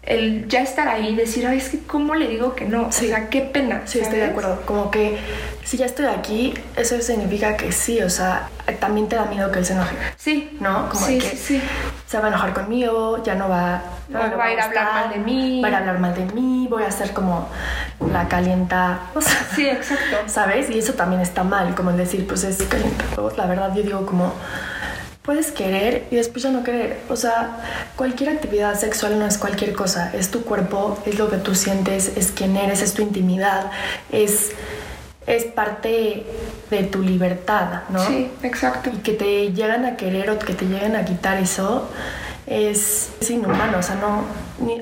el 0.06 0.50
ya 0.50 0.62
estar 0.62 0.88
ahí, 0.90 1.16
decir, 1.16 1.48
ay, 1.48 1.58
es 1.60 1.70
que 1.70 1.80
cómo 1.80 2.14
le 2.14 2.28
digo 2.28 2.56
que 2.56 2.66
no, 2.66 2.88
o 2.88 2.92
sea, 2.92 3.30
qué 3.30 3.42
pena. 3.42 3.84
Sí, 3.86 4.00
estoy 4.00 4.20
de 4.20 4.26
acuerdo. 4.26 4.62
Como 4.66 4.92
que 4.92 5.18
si 5.64 5.78
ya 5.78 5.86
estoy 5.86 6.08
aquí, 6.08 6.54
eso 6.76 7.00
significa 7.00 7.56
que 7.56 7.72
sí, 7.72 8.02
o 8.02 8.10
sea, 8.10 8.50
también 8.82 9.08
te 9.08 9.16
da 9.16 9.26
miedo 9.26 9.50
que 9.52 9.60
él 9.60 9.66
se 9.66 9.74
enoje. 9.74 9.96
Sí. 10.18 10.58
¿No? 10.60 10.90
Como 10.90 11.08
que 11.08 11.22
sí. 11.22 11.62
se 12.06 12.18
va 12.20 12.26
a 12.26 12.28
enojar 12.28 12.54
conmigo, 12.54 13.24
ya 13.24 13.36
no 13.36 13.48
va, 13.48 13.82
no, 14.10 14.20
va, 14.20 14.46
a 14.46 14.52
ir 14.52 14.60
a 14.60 14.66
hablar 14.66 14.94
mal 14.94 15.10
de 15.14 15.20
mí. 15.20 15.62
Va 15.62 15.70
a 15.70 15.72
ir 15.72 15.76
a 15.76 15.80
hablar 15.80 16.00
mal 16.00 16.14
de 16.14 16.26
mí, 16.34 16.68
voy 16.70 16.84
a 16.84 16.92
ser 16.92 17.12
como 17.14 17.48
la 18.12 18.28
calienta. 18.28 19.00
O 19.16 19.22
sea, 19.22 19.48
sí, 19.56 19.70
exacto. 19.70 20.18
¿Sabes? 20.28 20.70
Y 20.70 20.80
eso 20.80 20.94
también 20.94 21.22
está 21.22 21.46
mal, 21.46 21.76
como 21.76 21.92
el 21.92 21.98
decir, 21.98 22.28
pues 22.28 22.44
es 22.44 22.62
calienta. 22.64 23.06
La 23.38 23.46
verdad, 23.46 23.74
yo 23.74 23.84
digo 23.84 24.06
como 24.06 24.34
puedes 25.24 25.52
querer 25.52 26.06
y 26.12 26.18
después 26.18 26.44
ya 26.44 26.52
no 26.52 26.64
querer. 26.64 27.00
O 27.10 27.16
sea, 27.16 27.58
cualquier 27.96 28.30
actividad 28.30 28.76
sexual 28.76 29.18
no 29.18 29.26
es 29.26 29.38
cualquier 29.38 29.74
cosa. 29.74 30.12
Es 30.14 30.30
tu 30.30 30.44
cuerpo, 30.44 31.00
es 31.06 31.18
lo 31.18 31.30
que 31.30 31.38
tú 31.38 31.56
sientes, 31.56 32.16
es 32.18 32.32
quién 32.32 32.56
eres, 32.58 32.82
es 32.82 32.94
tu 32.94 33.02
intimidad, 33.02 33.72
es, 34.12 34.52
es 35.26 35.46
parte 35.46 36.26
de 36.70 36.84
tu 36.84 37.02
libertad, 37.02 37.84
¿no? 37.90 38.06
Sí, 38.06 38.30
exacto. 38.44 38.92
Y 38.94 38.98
que 38.98 39.14
te 39.14 39.54
llegan 39.54 39.86
a 39.86 39.96
querer 39.96 40.30
o 40.30 40.38
que 40.38 40.54
te 40.54 40.66
lleguen 40.66 40.96
a 40.96 41.06
quitar 41.06 41.38
eso 41.38 41.90
es, 42.46 43.12
es 43.22 43.30
inhumano. 43.30 43.78
O 43.78 43.84
sea, 43.84 43.96
no. 43.96 44.26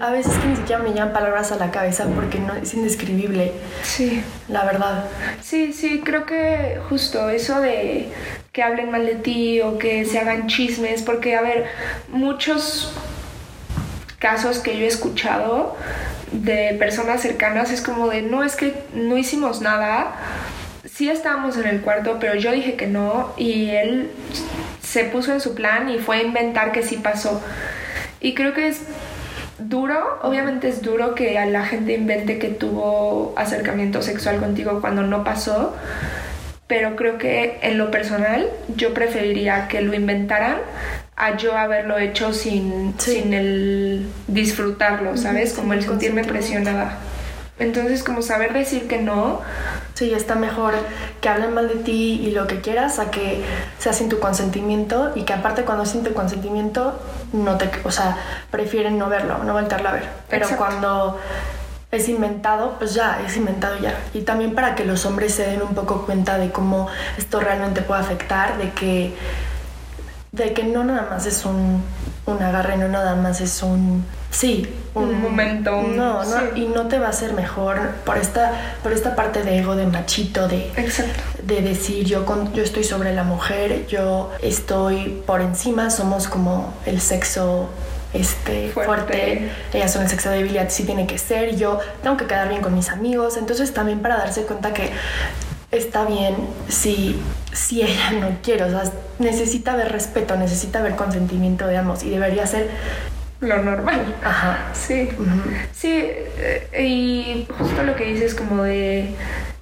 a 0.01 0.10
veces 0.10 0.34
que 0.38 0.47
ni 0.47 0.56
siquiera 0.56 0.82
me 0.82 0.89
llegan 0.89 1.13
palabras 1.13 1.51
a 1.51 1.58
la 1.58 1.69
cabeza 1.69 2.06
porque 2.15 2.39
no 2.39 2.56
es 2.56 2.73
indescribible. 2.73 3.51
Sí. 3.84 4.23
La 4.47 4.65
verdad. 4.65 5.06
Sí, 5.41 5.71
sí, 5.71 6.01
creo 6.04 6.25
que 6.25 6.80
justo 6.89 7.30
eso 7.30 7.62
de 7.62 8.12
que 8.51 8.63
hablen 8.63 8.91
mal 8.91 9.05
de 9.05 9.15
ti 9.15 9.61
o 9.61 9.77
que 9.77 10.03
se 10.05 10.19
hagan 10.19 10.47
chismes, 10.47 11.03
porque, 11.03 11.35
a 11.35 11.41
ver, 11.41 11.67
muchos 12.09 12.91
casos 14.19 14.59
que 14.59 14.77
yo 14.77 14.83
he 14.83 14.87
escuchado 14.87 15.75
de 16.31 16.75
personas 16.77 17.21
cercanas 17.21 17.71
es 17.71 17.81
como 17.81 18.09
de, 18.09 18.21
no, 18.21 18.43
es 18.43 18.55
que 18.55 18.73
no 18.93 19.17
hicimos 19.17 19.61
nada, 19.61 20.15
sí 20.85 21.09
estábamos 21.09 21.57
en 21.57 21.65
el 21.65 21.81
cuarto, 21.81 22.17
pero 22.19 22.35
yo 22.35 22.51
dije 22.51 22.75
que 22.75 22.87
no 22.87 23.33
y 23.37 23.69
él 23.69 24.11
se 24.81 25.05
puso 25.05 25.31
en 25.31 25.39
su 25.39 25.55
plan 25.55 25.89
y 25.89 25.99
fue 25.99 26.17
a 26.17 26.23
inventar 26.23 26.71
que 26.73 26.83
sí 26.83 26.97
pasó. 26.97 27.41
Y 28.19 28.33
creo 28.33 28.53
que 28.53 28.67
es 28.67 28.81
duro, 29.59 30.19
obviamente 30.23 30.67
es 30.67 30.81
duro 30.81 31.15
que 31.15 31.33
la 31.33 31.65
gente 31.65 31.93
invente 31.93 32.37
que 32.37 32.49
tuvo 32.49 33.33
acercamiento 33.37 34.01
sexual 34.01 34.39
contigo 34.39 34.81
cuando 34.81 35.03
no 35.03 35.23
pasó, 35.23 35.73
pero 36.71 36.95
creo 36.95 37.17
que 37.17 37.60
en 37.63 37.77
lo 37.77 37.91
personal 37.91 38.49
yo 38.77 38.93
preferiría 38.93 39.67
que 39.67 39.81
lo 39.81 39.93
inventaran 39.93 40.55
a 41.17 41.36
yo 41.36 41.57
haberlo 41.57 41.97
hecho 41.97 42.31
sin, 42.31 42.95
sin 42.97 43.34
el 43.34 44.07
disfrutarlo, 44.29 45.17
¿sabes? 45.17 45.51
como 45.51 45.73
el 45.73 45.84
sentirme 45.84 46.23
presionada. 46.23 46.97
Entonces, 47.60 48.05
como 48.05 48.21
saber 48.21 48.53
decir 48.53 48.88
que 48.88 48.99
no. 48.99 49.41
Sí, 49.95 50.13
está 50.13 50.36
mejor 50.36 50.75
que 51.19 51.27
hablen 51.27 51.53
mal 51.53 51.67
de 51.67 51.75
ti 51.75 52.21
y 52.23 52.31
lo 52.31 52.47
que 52.47 52.62
quieras 52.62 52.99
a 52.99 53.12
que 53.12 53.43
sea 53.77 53.91
sin 53.91 54.07
tu 54.07 54.19
consentimiento 54.19 55.12
y 55.13 55.23
que 55.23 55.34
aparte 55.34 55.63
cuando 55.63 55.84
es 55.84 55.89
sin 55.89 56.05
tu 56.05 56.13
consentimiento, 56.13 56.97
no 57.34 57.57
te, 57.57 57.69
o 57.84 57.91
sea, 57.91 58.17
prefieren 58.49 58.97
no 58.97 59.10
verlo, 59.10 59.43
no 59.43 59.51
volverlo 59.51 59.89
a 59.89 59.91
ver. 59.91 60.05
Pero 60.29 60.47
cuando 60.57 61.19
es 61.91 62.08
inventado, 62.08 62.75
pues 62.77 62.93
ya, 62.93 63.21
es 63.25 63.36
inventado 63.36 63.77
ya. 63.80 63.99
Y 64.13 64.21
también 64.21 64.56
para 64.56 64.75
que 64.75 64.86
los 64.86 65.06
hombres 65.06 65.34
se 65.34 65.45
den 65.45 65.62
un 65.62 65.75
poco 65.75 66.06
cuenta 66.06 66.38
de 66.38 66.51
cómo 66.51 66.88
esto 67.17 67.39
realmente 67.39 67.82
puede 67.82 68.01
afectar, 68.01 68.58
de 68.58 68.71
que, 68.71 69.13
de 70.32 70.54
que 70.54 70.63
no 70.63 70.86
nada 70.86 71.08
más 71.10 71.25
es 71.25 71.45
un, 71.45 71.84
un 72.25 72.41
agarre, 72.41 72.77
no 72.77 72.88
nada 72.88 73.15
más 73.15 73.41
es 73.41 73.62
un, 73.62 74.06
sí, 74.30 74.73
un, 74.93 75.21
momento. 75.21 75.82
No, 75.82 76.23
no, 76.23 76.56
y 76.56 76.67
no 76.67 76.88
te 76.88 76.97
va 76.97 77.08
a 77.08 77.10
hacer 77.10 77.34
mejor 77.34 77.77
por 78.06 78.17
esta, 78.17 78.77
por 78.82 78.93
esta 78.93 79.13
parte 79.13 79.43
de 79.43 79.60
ego, 79.60 79.75
de 79.75 79.86
machito, 79.86 80.47
de, 80.47 80.71
de 81.43 81.62
decir 81.62 82.06
yo, 82.06 82.25
con, 82.25 82.54
yo 82.54 82.63
estoy 82.63 82.86
sobre 82.86 83.13
la 83.13 83.25
mujer, 83.25 83.86
yo 83.88 84.32
estoy 84.41 85.21
por 85.25 85.41
encima, 85.41 85.89
somos 85.89 86.30
como 86.30 86.73
el 86.86 87.01
sexo 87.01 87.69
este, 88.13 88.69
fuerte. 88.69 89.50
ellas 89.74 89.93
son 89.93 90.04
el 90.04 90.10
sexo 90.10 90.30
débil 90.30 90.56
y 90.56 90.69
sí 90.69 90.84
tiene 90.84 91.08
que 91.08 91.17
ser, 91.17 91.56
yo 91.56 91.80
tengo 92.04 92.17
que 92.17 92.26
quedar 92.26 92.50
bien 92.50 92.62
con 92.62 92.74
mis 92.74 92.89
amigos, 92.89 93.38
entonces 93.38 93.74
también 93.74 94.02
para 94.02 94.17
darse 94.17 94.43
cuenta 94.43 94.74
que 94.74 94.91
está 95.71 96.04
bien 96.06 96.36
si, 96.67 97.21
si 97.54 97.82
ella 97.82 98.12
no 98.19 98.38
quiere, 98.43 98.63
o 98.63 98.69
sea, 98.69 98.91
necesita 99.19 99.74
haber 99.74 99.91
respeto, 99.91 100.36
necesita 100.36 100.80
haber 100.80 100.95
consentimiento 100.95 101.67
de 101.67 101.78
ambos 101.78 102.04
y 102.04 102.10
debería 102.10 102.45
ser 102.45 102.69
lo 103.39 103.63
normal. 103.63 104.15
Ajá. 104.24 104.69
Sí. 104.74 105.10
Sí, 105.74 105.89
eh, 105.91 106.67
y 106.80 107.47
justo 107.58 107.84
lo 107.84 107.95
que 107.95 108.06
dices 108.06 108.36
como 108.36 108.63
de 108.63 109.15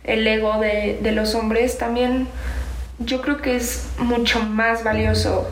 el 0.04 0.28
ego 0.28 0.60
de, 0.60 1.00
de 1.02 1.12
los 1.12 1.36
hombres 1.36 1.78
también 1.78 2.28
yo 3.00 3.22
creo 3.22 3.38
que 3.38 3.56
es 3.56 3.88
mucho 3.98 4.42
más 4.42 4.84
valioso 4.84 5.48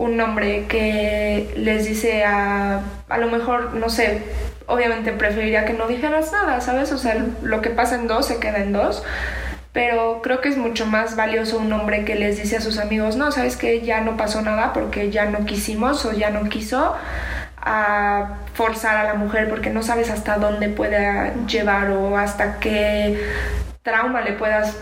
un 0.00 0.18
hombre 0.18 0.64
que 0.66 1.52
les 1.56 1.84
dice 1.84 2.24
a, 2.24 2.80
a 3.08 3.18
lo 3.18 3.30
mejor, 3.30 3.74
no 3.74 3.90
sé, 3.90 4.22
obviamente 4.66 5.12
preferiría 5.12 5.66
que 5.66 5.74
no 5.74 5.86
dijeras 5.86 6.32
nada, 6.32 6.62
¿sabes? 6.62 6.90
O 6.92 6.96
sea, 6.98 7.22
lo 7.42 7.60
que 7.60 7.68
pasa 7.68 7.96
en 7.96 8.06
dos 8.06 8.26
se 8.26 8.38
queda 8.38 8.58
en 8.58 8.72
dos. 8.72 9.02
Pero 9.72 10.20
creo 10.22 10.40
que 10.40 10.48
es 10.48 10.56
mucho 10.56 10.86
más 10.86 11.16
valioso 11.16 11.58
un 11.58 11.72
hombre 11.72 12.04
que 12.04 12.14
les 12.14 12.38
dice 12.38 12.56
a 12.56 12.60
sus 12.60 12.78
amigos, 12.78 13.16
no, 13.16 13.30
sabes 13.30 13.56
que 13.56 13.82
ya 13.82 14.00
no 14.00 14.16
pasó 14.16 14.40
nada 14.40 14.72
porque 14.72 15.10
ya 15.10 15.26
no 15.26 15.44
quisimos 15.44 16.04
o 16.06 16.12
ya 16.12 16.30
no 16.30 16.48
quiso 16.48 16.96
a 17.58 18.38
forzar 18.54 18.96
a 18.96 19.04
la 19.04 19.14
mujer 19.14 19.50
porque 19.50 19.68
no 19.68 19.82
sabes 19.82 20.10
hasta 20.10 20.38
dónde 20.38 20.70
puede 20.70 21.34
llevar 21.46 21.90
o 21.90 22.16
hasta 22.16 22.58
qué 22.58 23.22
trauma 23.82 24.22
le 24.22 24.32
puedas 24.32 24.76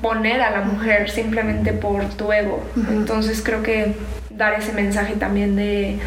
poner 0.00 0.40
a 0.40 0.50
la 0.50 0.62
mujer 0.62 1.10
simplemente 1.10 1.72
por 1.72 2.04
tu 2.16 2.32
ego. 2.32 2.64
Entonces 2.90 3.42
creo 3.44 3.62
que 3.62 3.94
dar 4.36 4.54
ese 4.54 4.72
mensaje 4.72 5.14
también 5.14 5.56
de 5.56 5.98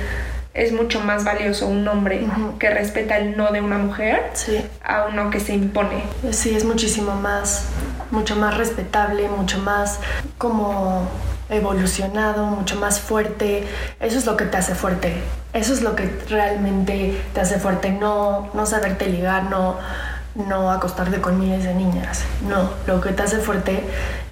es 0.55 0.71
mucho 0.71 1.01
más 1.01 1.25
valioso 1.25 1.67
un 1.67 1.85
hombre 1.87 2.25
que 2.59 2.69
respeta 2.69 3.17
el 3.17 3.35
no 3.35 3.51
de 3.51 3.59
una 3.59 3.77
mujer 3.77 4.31
a 4.83 5.07
uno 5.11 5.29
que 5.29 5.41
se 5.41 5.53
impone. 5.53 6.01
Sí, 6.31 6.55
es 6.55 6.63
muchísimo 6.63 7.13
más, 7.15 7.65
mucho 8.09 8.37
más 8.37 8.57
respetable, 8.57 9.27
mucho 9.27 9.59
más 9.59 9.99
como 10.37 11.09
evolucionado, 11.49 12.45
mucho 12.45 12.77
más 12.77 13.01
fuerte. 13.01 13.65
Eso 13.99 14.17
es 14.17 14.25
lo 14.25 14.37
que 14.37 14.45
te 14.45 14.55
hace 14.55 14.75
fuerte. 14.75 15.13
Eso 15.51 15.73
es 15.73 15.81
lo 15.81 15.93
que 15.95 16.09
realmente 16.29 17.21
te 17.33 17.41
hace 17.41 17.59
fuerte. 17.59 17.91
No, 17.91 18.49
no 18.53 18.65
saberte 18.65 19.07
ligar, 19.07 19.43
no, 19.49 19.77
no 20.35 20.69
acostarte 20.71 21.21
con 21.21 21.39
miles 21.39 21.63
de 21.63 21.73
niñas. 21.73 22.23
No, 22.47 22.69
lo 22.87 22.99
que 23.01 23.11
te 23.11 23.23
hace 23.23 23.37
fuerte 23.37 23.81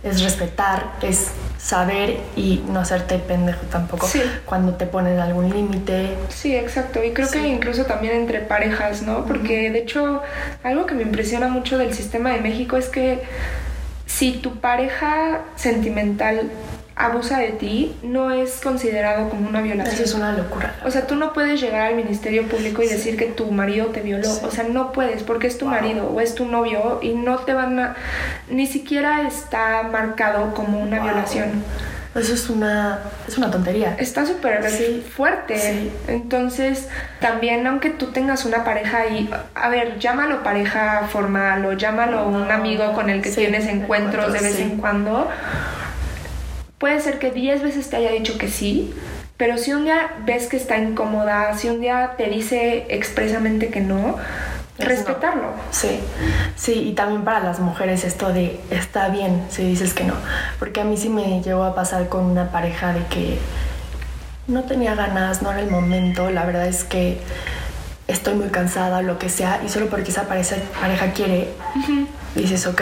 es 0.03 0.21
respetar, 0.21 0.91
es 1.01 1.29
saber 1.57 2.17
y 2.35 2.61
no 2.67 2.81
hacerte 2.81 3.17
pendejo 3.19 3.61
tampoco 3.71 4.05
Sí. 4.07 4.21
cuando 4.45 4.73
te 4.73 4.85
ponen 4.85 5.19
algún 5.19 5.49
límite. 5.49 6.15
Sí, 6.27 6.53
exacto. 6.55 7.01
Y 7.01 7.13
creo 7.13 7.27
Sí. 7.27 7.39
que 7.39 7.47
incluso 7.47 7.85
también 7.85 8.15
entre 8.15 8.39
parejas, 8.41 9.01
¿no? 9.01 9.25
Porque 9.25 9.71
de 9.71 9.79
hecho, 9.79 10.21
algo 10.63 10.85
que 10.85 10.93
me 10.93 11.03
impresiona 11.03 11.47
mucho 11.47 11.77
del 11.77 11.93
sistema 11.93 12.31
de 12.31 12.41
México 12.41 12.75
es 12.75 12.89
que 12.89 13.23
si 14.05 14.33
tu 14.33 14.59
pareja 14.59 15.39
sentimental 15.55 16.51
abusa 16.95 17.39
de 17.39 17.49
ti, 17.53 17.95
no 18.03 18.31
es 18.31 18.61
considerado 18.61 19.29
como 19.29 19.49
una 19.49 19.61
violación. 19.61 19.95
Eso 19.95 20.03
es 20.03 20.13
una 20.13 20.33
locura. 20.33 20.75
O 20.85 20.91
sea, 20.91 21.07
tú 21.07 21.15
no 21.15 21.33
puedes 21.33 21.59
llegar 21.59 21.81
al 21.81 21.95
Ministerio 21.95 22.47
Público 22.47 22.81
y 22.83 22.87
Sí. 22.87 22.93
decir 22.93 23.17
que 23.17 23.25
tu 23.25 23.51
marido 23.51 23.87
te 23.87 24.01
violó. 24.01 24.25
Sí. 24.29 24.41
O 24.45 24.51
sea, 24.51 24.65
no 24.65 24.91
puedes 24.91 25.23
porque 25.23 25.47
es 25.47 25.57
tu 25.57 25.65
Wow. 25.65 25.73
marido 25.73 26.07
o 26.09 26.21
es 26.21 26.35
tu 26.35 26.45
novio 26.45 26.99
y 27.01 27.13
no 27.15 27.37
te 27.39 27.53
van 27.53 27.79
a... 27.79 27.95
Ni 28.49 28.67
siquiera 28.67 29.27
está 29.27 29.83
marcado 29.91 30.53
como 30.53 30.79
una 30.79 30.97
Wow. 30.97 31.05
violación. 31.05 31.63
Eso 32.15 32.35
es 32.35 32.47
una, 32.47 32.99
es 33.27 33.39
una 33.39 33.49
tontería. 33.49 33.95
Está 33.97 34.23
súper 34.27 34.69
Sí. 34.69 35.03
fuerte. 35.15 35.57
Sí. 35.57 35.91
Entonces, 36.07 36.87
también 37.19 37.65
aunque 37.65 37.89
tú 37.89 38.11
tengas 38.11 38.45
una 38.45 38.63
pareja 38.63 39.07
y, 39.07 39.27
a 39.55 39.69
ver, 39.69 39.97
llámalo 39.97 40.43
pareja 40.43 41.07
formal 41.11 41.65
o 41.65 41.73
llámalo 41.73 42.27
un 42.27 42.51
amigo 42.51 42.93
con 42.93 43.09
el 43.09 43.23
que 43.23 43.29
Sí, 43.29 43.37
tienes 43.37 43.65
encuentros 43.65 44.31
de 44.31 44.41
vez 44.41 44.59
en 44.59 44.77
cuando, 44.77 45.27
puede 46.83 46.99
ser 46.99 47.17
que 47.17 47.31
10 47.31 47.63
veces 47.63 47.89
te 47.89 47.95
haya 47.95 48.11
dicho 48.11 48.37
que 48.37 48.49
sí, 48.49 48.93
pero 49.37 49.57
si 49.57 49.71
un 49.71 49.85
día 49.85 50.15
ves 50.25 50.47
que 50.47 50.57
está 50.57 50.77
incómoda, 50.77 51.57
si 51.57 51.69
un 51.69 51.79
día 51.79 52.15
te 52.17 52.25
dice 52.25 52.87
expresamente 52.89 53.69
que 53.69 53.79
no, 53.79 54.17
Es 54.77 54.85
respetarlo. 54.85 55.53
Sí, 55.71 56.01
sí, 56.57 56.73
y 56.89 56.91
también 56.91 57.23
para 57.23 57.39
las 57.39 57.61
mujeres 57.61 58.03
esto 58.03 58.33
de 58.33 58.59
está 58.69 59.07
bien 59.07 59.45
si 59.49 59.63
dices 59.63 59.93
que 59.93 60.03
no, 60.03 60.13
porque 60.59 60.81
a 60.81 60.83
mí 60.83 60.97
sí 60.97 61.07
me 61.07 61.41
llegó 61.41 61.63
a 61.63 61.73
pasar 61.73 62.09
con 62.09 62.25
una 62.25 62.51
pareja 62.51 62.91
de 62.91 63.05
que 63.05 63.37
no 64.49 64.63
tenía 64.63 64.93
ganas, 64.93 65.41
no 65.41 65.53
era 65.53 65.61
el 65.61 65.71
momento, 65.71 66.31
la 66.31 66.43
verdad 66.43 66.67
es 66.67 66.83
que 66.83 67.17
estoy 68.09 68.33
muy 68.33 68.49
cansada, 68.49 69.01
lo 69.01 69.19
que 69.19 69.29
sea, 69.29 69.61
y 69.65 69.69
solo 69.69 69.87
porque 69.87 70.11
esa 70.11 70.23
pareja, 70.23 70.57
pareja 70.81 71.13
quiere, 71.13 71.47
dices, 72.41 72.65
ok, 72.67 72.81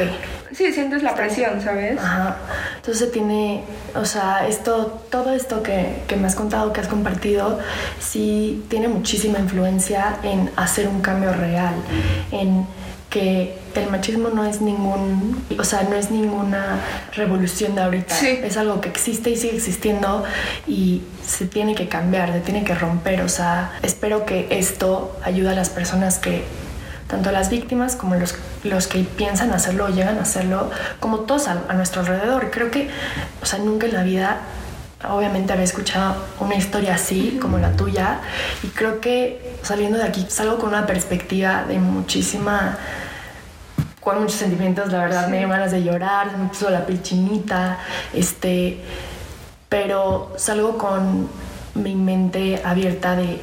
Sí, 0.54 0.74
sientes 0.74 1.02
la 1.02 1.16
presión, 1.16 1.62
¿sabes? 1.62 1.98
Ajá. 1.98 2.36
Entonces 2.76 3.10
tiene, 3.12 3.64
o 3.96 4.04
sea, 4.04 4.48
esto, 4.48 5.02
todo 5.10 5.34
esto 5.34 5.64
que, 5.64 6.02
que 6.08 6.18
me 6.18 6.28
has 6.28 6.36
contado, 6.36 6.74
que 6.74 6.82
has 6.82 6.90
compartido, 6.90 7.60
sí 8.00 8.66
tiene 8.70 8.90
muchísima 8.90 9.40
influencia 9.40 10.18
en 10.24 10.52
hacer 10.58 10.90
un 10.90 11.02
cambio 11.02 11.32
real, 11.32 11.76
en 12.32 12.66
que 13.10 13.58
el 13.76 13.90
machismo 13.90 14.30
no 14.30 14.46
es 14.46 14.62
ningún, 14.62 15.44
o 15.58 15.64
sea, 15.64 15.84
no 15.84 15.96
es 15.96 16.12
ninguna 16.12 16.80
revolución 17.14 17.76
de 17.76 17.82
ahorita. 17.84 18.16
Sí. 18.16 18.40
Es 18.42 18.58
algo 18.58 18.82
que 18.82 18.90
existe 18.90 19.30
y 19.30 19.38
sigue 19.38 19.56
existiendo 19.56 20.24
y 20.68 21.02
se 21.26 21.46
tiene 21.46 21.76
que 21.76 21.88
cambiar, 21.88 22.32
se 22.32 22.40
tiene 22.40 22.64
que 22.64 22.74
romper. 22.74 23.22
O 23.22 23.30
sea, 23.30 23.72
espero 23.84 24.26
que 24.26 24.48
esto 24.50 25.18
ayude 25.24 25.50
a 25.50 25.56
las 25.56 25.70
personas 25.70 26.20
que 26.20 26.44
tanto 27.12 27.32
las 27.32 27.50
víctimas 27.52 27.96
como 27.96 28.16
los, 28.16 28.34
los 28.64 28.88
que 28.88 29.00
piensan 29.04 29.52
hacerlo 29.52 29.86
o 29.86 29.90
llegan 29.90 30.18
a 30.18 30.22
hacerlo, 30.22 30.72
como 31.00 31.20
todos 31.20 31.48
a, 31.48 31.62
a 31.70 31.74
nuestro 31.74 32.02
alrededor. 32.02 32.50
Creo 32.50 32.72
que, 32.72 32.90
o 33.42 33.46
sea, 33.46 33.60
nunca 33.60 33.86
en 33.86 33.94
la 33.94 34.04
vida, 34.04 34.38
obviamente 35.08 35.52
había 35.54 35.66
escuchado 35.66 36.16
una 36.40 36.56
historia 36.56 36.96
así 36.96 37.38
como 37.42 37.58
la 37.60 37.72
tuya, 37.74 38.20
y 38.64 38.68
creo 38.68 39.02
que 39.02 39.58
saliendo 39.62 39.98
de 39.98 40.06
aquí 40.06 40.26
salgo 40.30 40.58
con 40.58 40.70
una 40.70 40.88
perspectiva 40.88 41.66
de 41.68 41.78
muchísima 41.80 42.78
con 44.00 44.20
muchos 44.20 44.38
sentimientos, 44.40 44.92
la 44.92 44.98
verdad, 45.00 45.26
Sí. 45.26 45.32
me 45.32 45.38
dio 45.40 45.48
ganas 45.50 45.72
de 45.72 45.84
llorar, 45.84 46.36
me 46.36 46.48
puso 46.50 46.70
la 46.72 46.88
piel 46.88 47.04
chinita, 47.04 47.78
este, 48.14 48.80
pero 49.70 50.34
salgo 50.38 50.78
con 50.78 51.30
mi 51.76 51.94
mente 51.96 52.62
abierta 52.66 53.16
de 53.16 53.40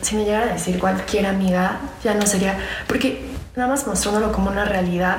si 0.00 0.16
me 0.16 0.24
llegara 0.24 0.46
a 0.50 0.52
decir 0.54 0.78
cualquier 0.78 1.26
amiga, 1.26 1.80
ya 2.04 2.14
no 2.14 2.26
sería, 2.26 2.58
porque 2.86 3.28
nada 3.56 3.68
más 3.68 3.86
mostrándolo 3.86 4.32
como 4.32 4.50
una 4.50 4.64
realidad, 4.64 5.18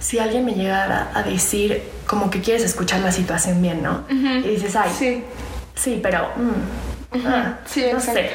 si 0.00 0.18
alguien 0.18 0.44
me 0.44 0.52
llegara 0.54 1.10
a 1.14 1.22
decir 1.22 1.82
como 2.06 2.30
que 2.30 2.40
quieres 2.40 2.62
escuchar 2.62 3.00
la 3.00 3.12
situación 3.12 3.60
bien, 3.62 3.82
¿no? 3.82 4.04
Y 4.10 4.48
dices, 4.48 4.76
ay, 4.76 4.90
sí, 4.96 5.24
Sí. 5.74 6.00
pero... 6.02 6.28
mm, 6.36 7.16
Ujú, 7.18 7.28
ah, 7.28 7.58
sí, 7.66 7.80
no 7.92 7.98
exacto. 7.98 8.20
sé. 8.22 8.30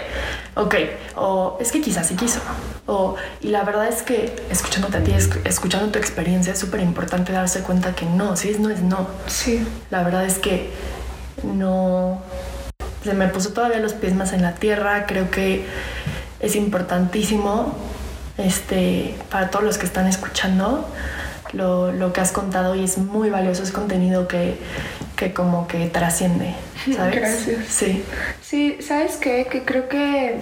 Ok, 0.56 0.76
o 1.15 1.58
es 1.60 1.71
que 1.71 1.82
quizás 1.82 2.06
sí 2.06 2.15
quiso. 2.15 2.39
O, 2.86 3.15
y 3.41 3.47
la 3.47 3.63
verdad 3.63 3.88
es 3.88 4.04
que 4.04 4.36
escuchándote 4.52 4.97
a 4.97 5.04
ti, 5.04 5.12
esc- 5.13 5.39
escuchando 5.45 5.89
tu 5.91 5.97
experiencia, 5.97 6.54
es 6.54 6.60
súper 6.60 6.82
importante 6.82 7.32
darse 7.32 7.62
cuenta 7.62 7.95
que 7.95 8.06
no, 8.06 8.36
si 8.36 8.50
es 8.50 8.60
no, 8.60 8.69
es 8.69 8.82
no. 8.84 9.08
Sí. 9.26 9.67
La 9.89 10.04
verdad 10.04 10.26
es 10.26 10.38
que 10.38 10.69
no. 11.43 12.21
Se 13.04 13.14
me 13.14 13.28
puso 13.28 13.54
todavía 13.54 13.80
los 13.80 13.94
pies 13.94 14.16
más 14.16 14.34
en 14.34 14.42
la 14.42 14.56
tierra. 14.56 15.06
Creo 15.06 15.30
que 15.32 15.66
es 16.40 16.56
importantísimo 16.56 17.76
este, 18.38 19.16
para 19.30 19.50
todos 19.50 19.66
los 19.66 19.78
que 19.78 19.86
están 19.86 20.08
escuchando 20.08 20.88
lo, 21.54 21.92
lo 21.92 22.14
que 22.14 22.22
has 22.22 22.32
contado 22.32 22.76
y 22.76 22.84
es 22.84 22.98
muy 22.98 23.30
valioso. 23.30 23.64
Es 23.64 23.72
contenido 23.72 24.28
que, 24.28 24.58
que 25.16 25.34
como 25.34 25.68
que 25.68 25.88
trasciende, 25.88 26.54
¿sabes? 26.96 27.16
Gracias. 27.16 27.68
Sí. 27.68 28.04
Sí, 28.42 28.78
¿sabes 28.82 29.18
qué? 29.18 29.48
Que 29.50 29.64
creo 29.64 29.88
que 29.88 30.38